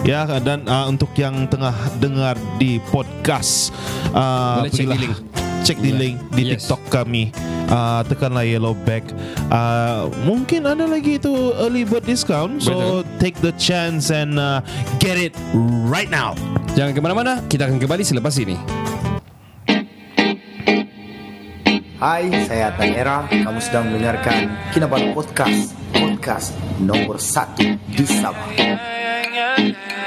Ya 0.05 0.29
dan 0.38 0.69
uh, 0.69 0.85
untuk 0.85 1.09
yang 1.17 1.49
tengah 1.49 1.73
dengar 1.97 2.37
di 2.61 2.77
podcast 2.93 3.73
uh, 4.12 4.61
Boleh 4.61 4.71
cek 4.71 4.85
di 4.87 4.99
link. 5.01 5.14
Cek 5.64 5.79
di 5.81 5.90
Yeah. 5.90 5.97
link 5.97 6.17
di 6.37 6.43
Yes. 6.45 6.51
TikTok 6.61 6.83
kami. 6.93 7.33
Uh, 7.64 8.05
tekanlah 8.05 8.45
yellow 8.45 8.77
bag. 8.85 9.01
Uh, 9.49 10.12
mungkin 10.29 10.69
ada 10.69 10.85
lagi 10.85 11.17
itu 11.17 11.33
early 11.57 11.88
bird 11.88 12.05
discount. 12.05 12.61
So 12.61 13.01
take 13.17 13.40
the 13.40 13.57
chance 13.57 14.12
and 14.12 14.37
uh, 14.37 14.61
get 15.01 15.17
it 15.17 15.33
right 15.88 16.12
now. 16.12 16.37
Jangan 16.77 16.93
ke 16.93 17.01
mana-mana, 17.01 17.40
kita 17.49 17.64
akan 17.64 17.81
kembali 17.81 18.05
selepas 18.05 18.37
ini. 18.37 18.61
Hai, 21.97 22.29
saya 22.45 22.69
Tan 22.77 22.93
Era. 22.93 23.25
Kamu 23.25 23.57
sedang 23.64 23.88
mendengarkan 23.88 24.53
Kinabalu 24.77 25.17
Podcast. 25.17 25.73
Podcast 25.97 26.53
nomor 26.77 27.17
satu 27.17 27.64
di 27.88 28.05
Sabah. 28.05 28.93
Yeah. 29.35 30.04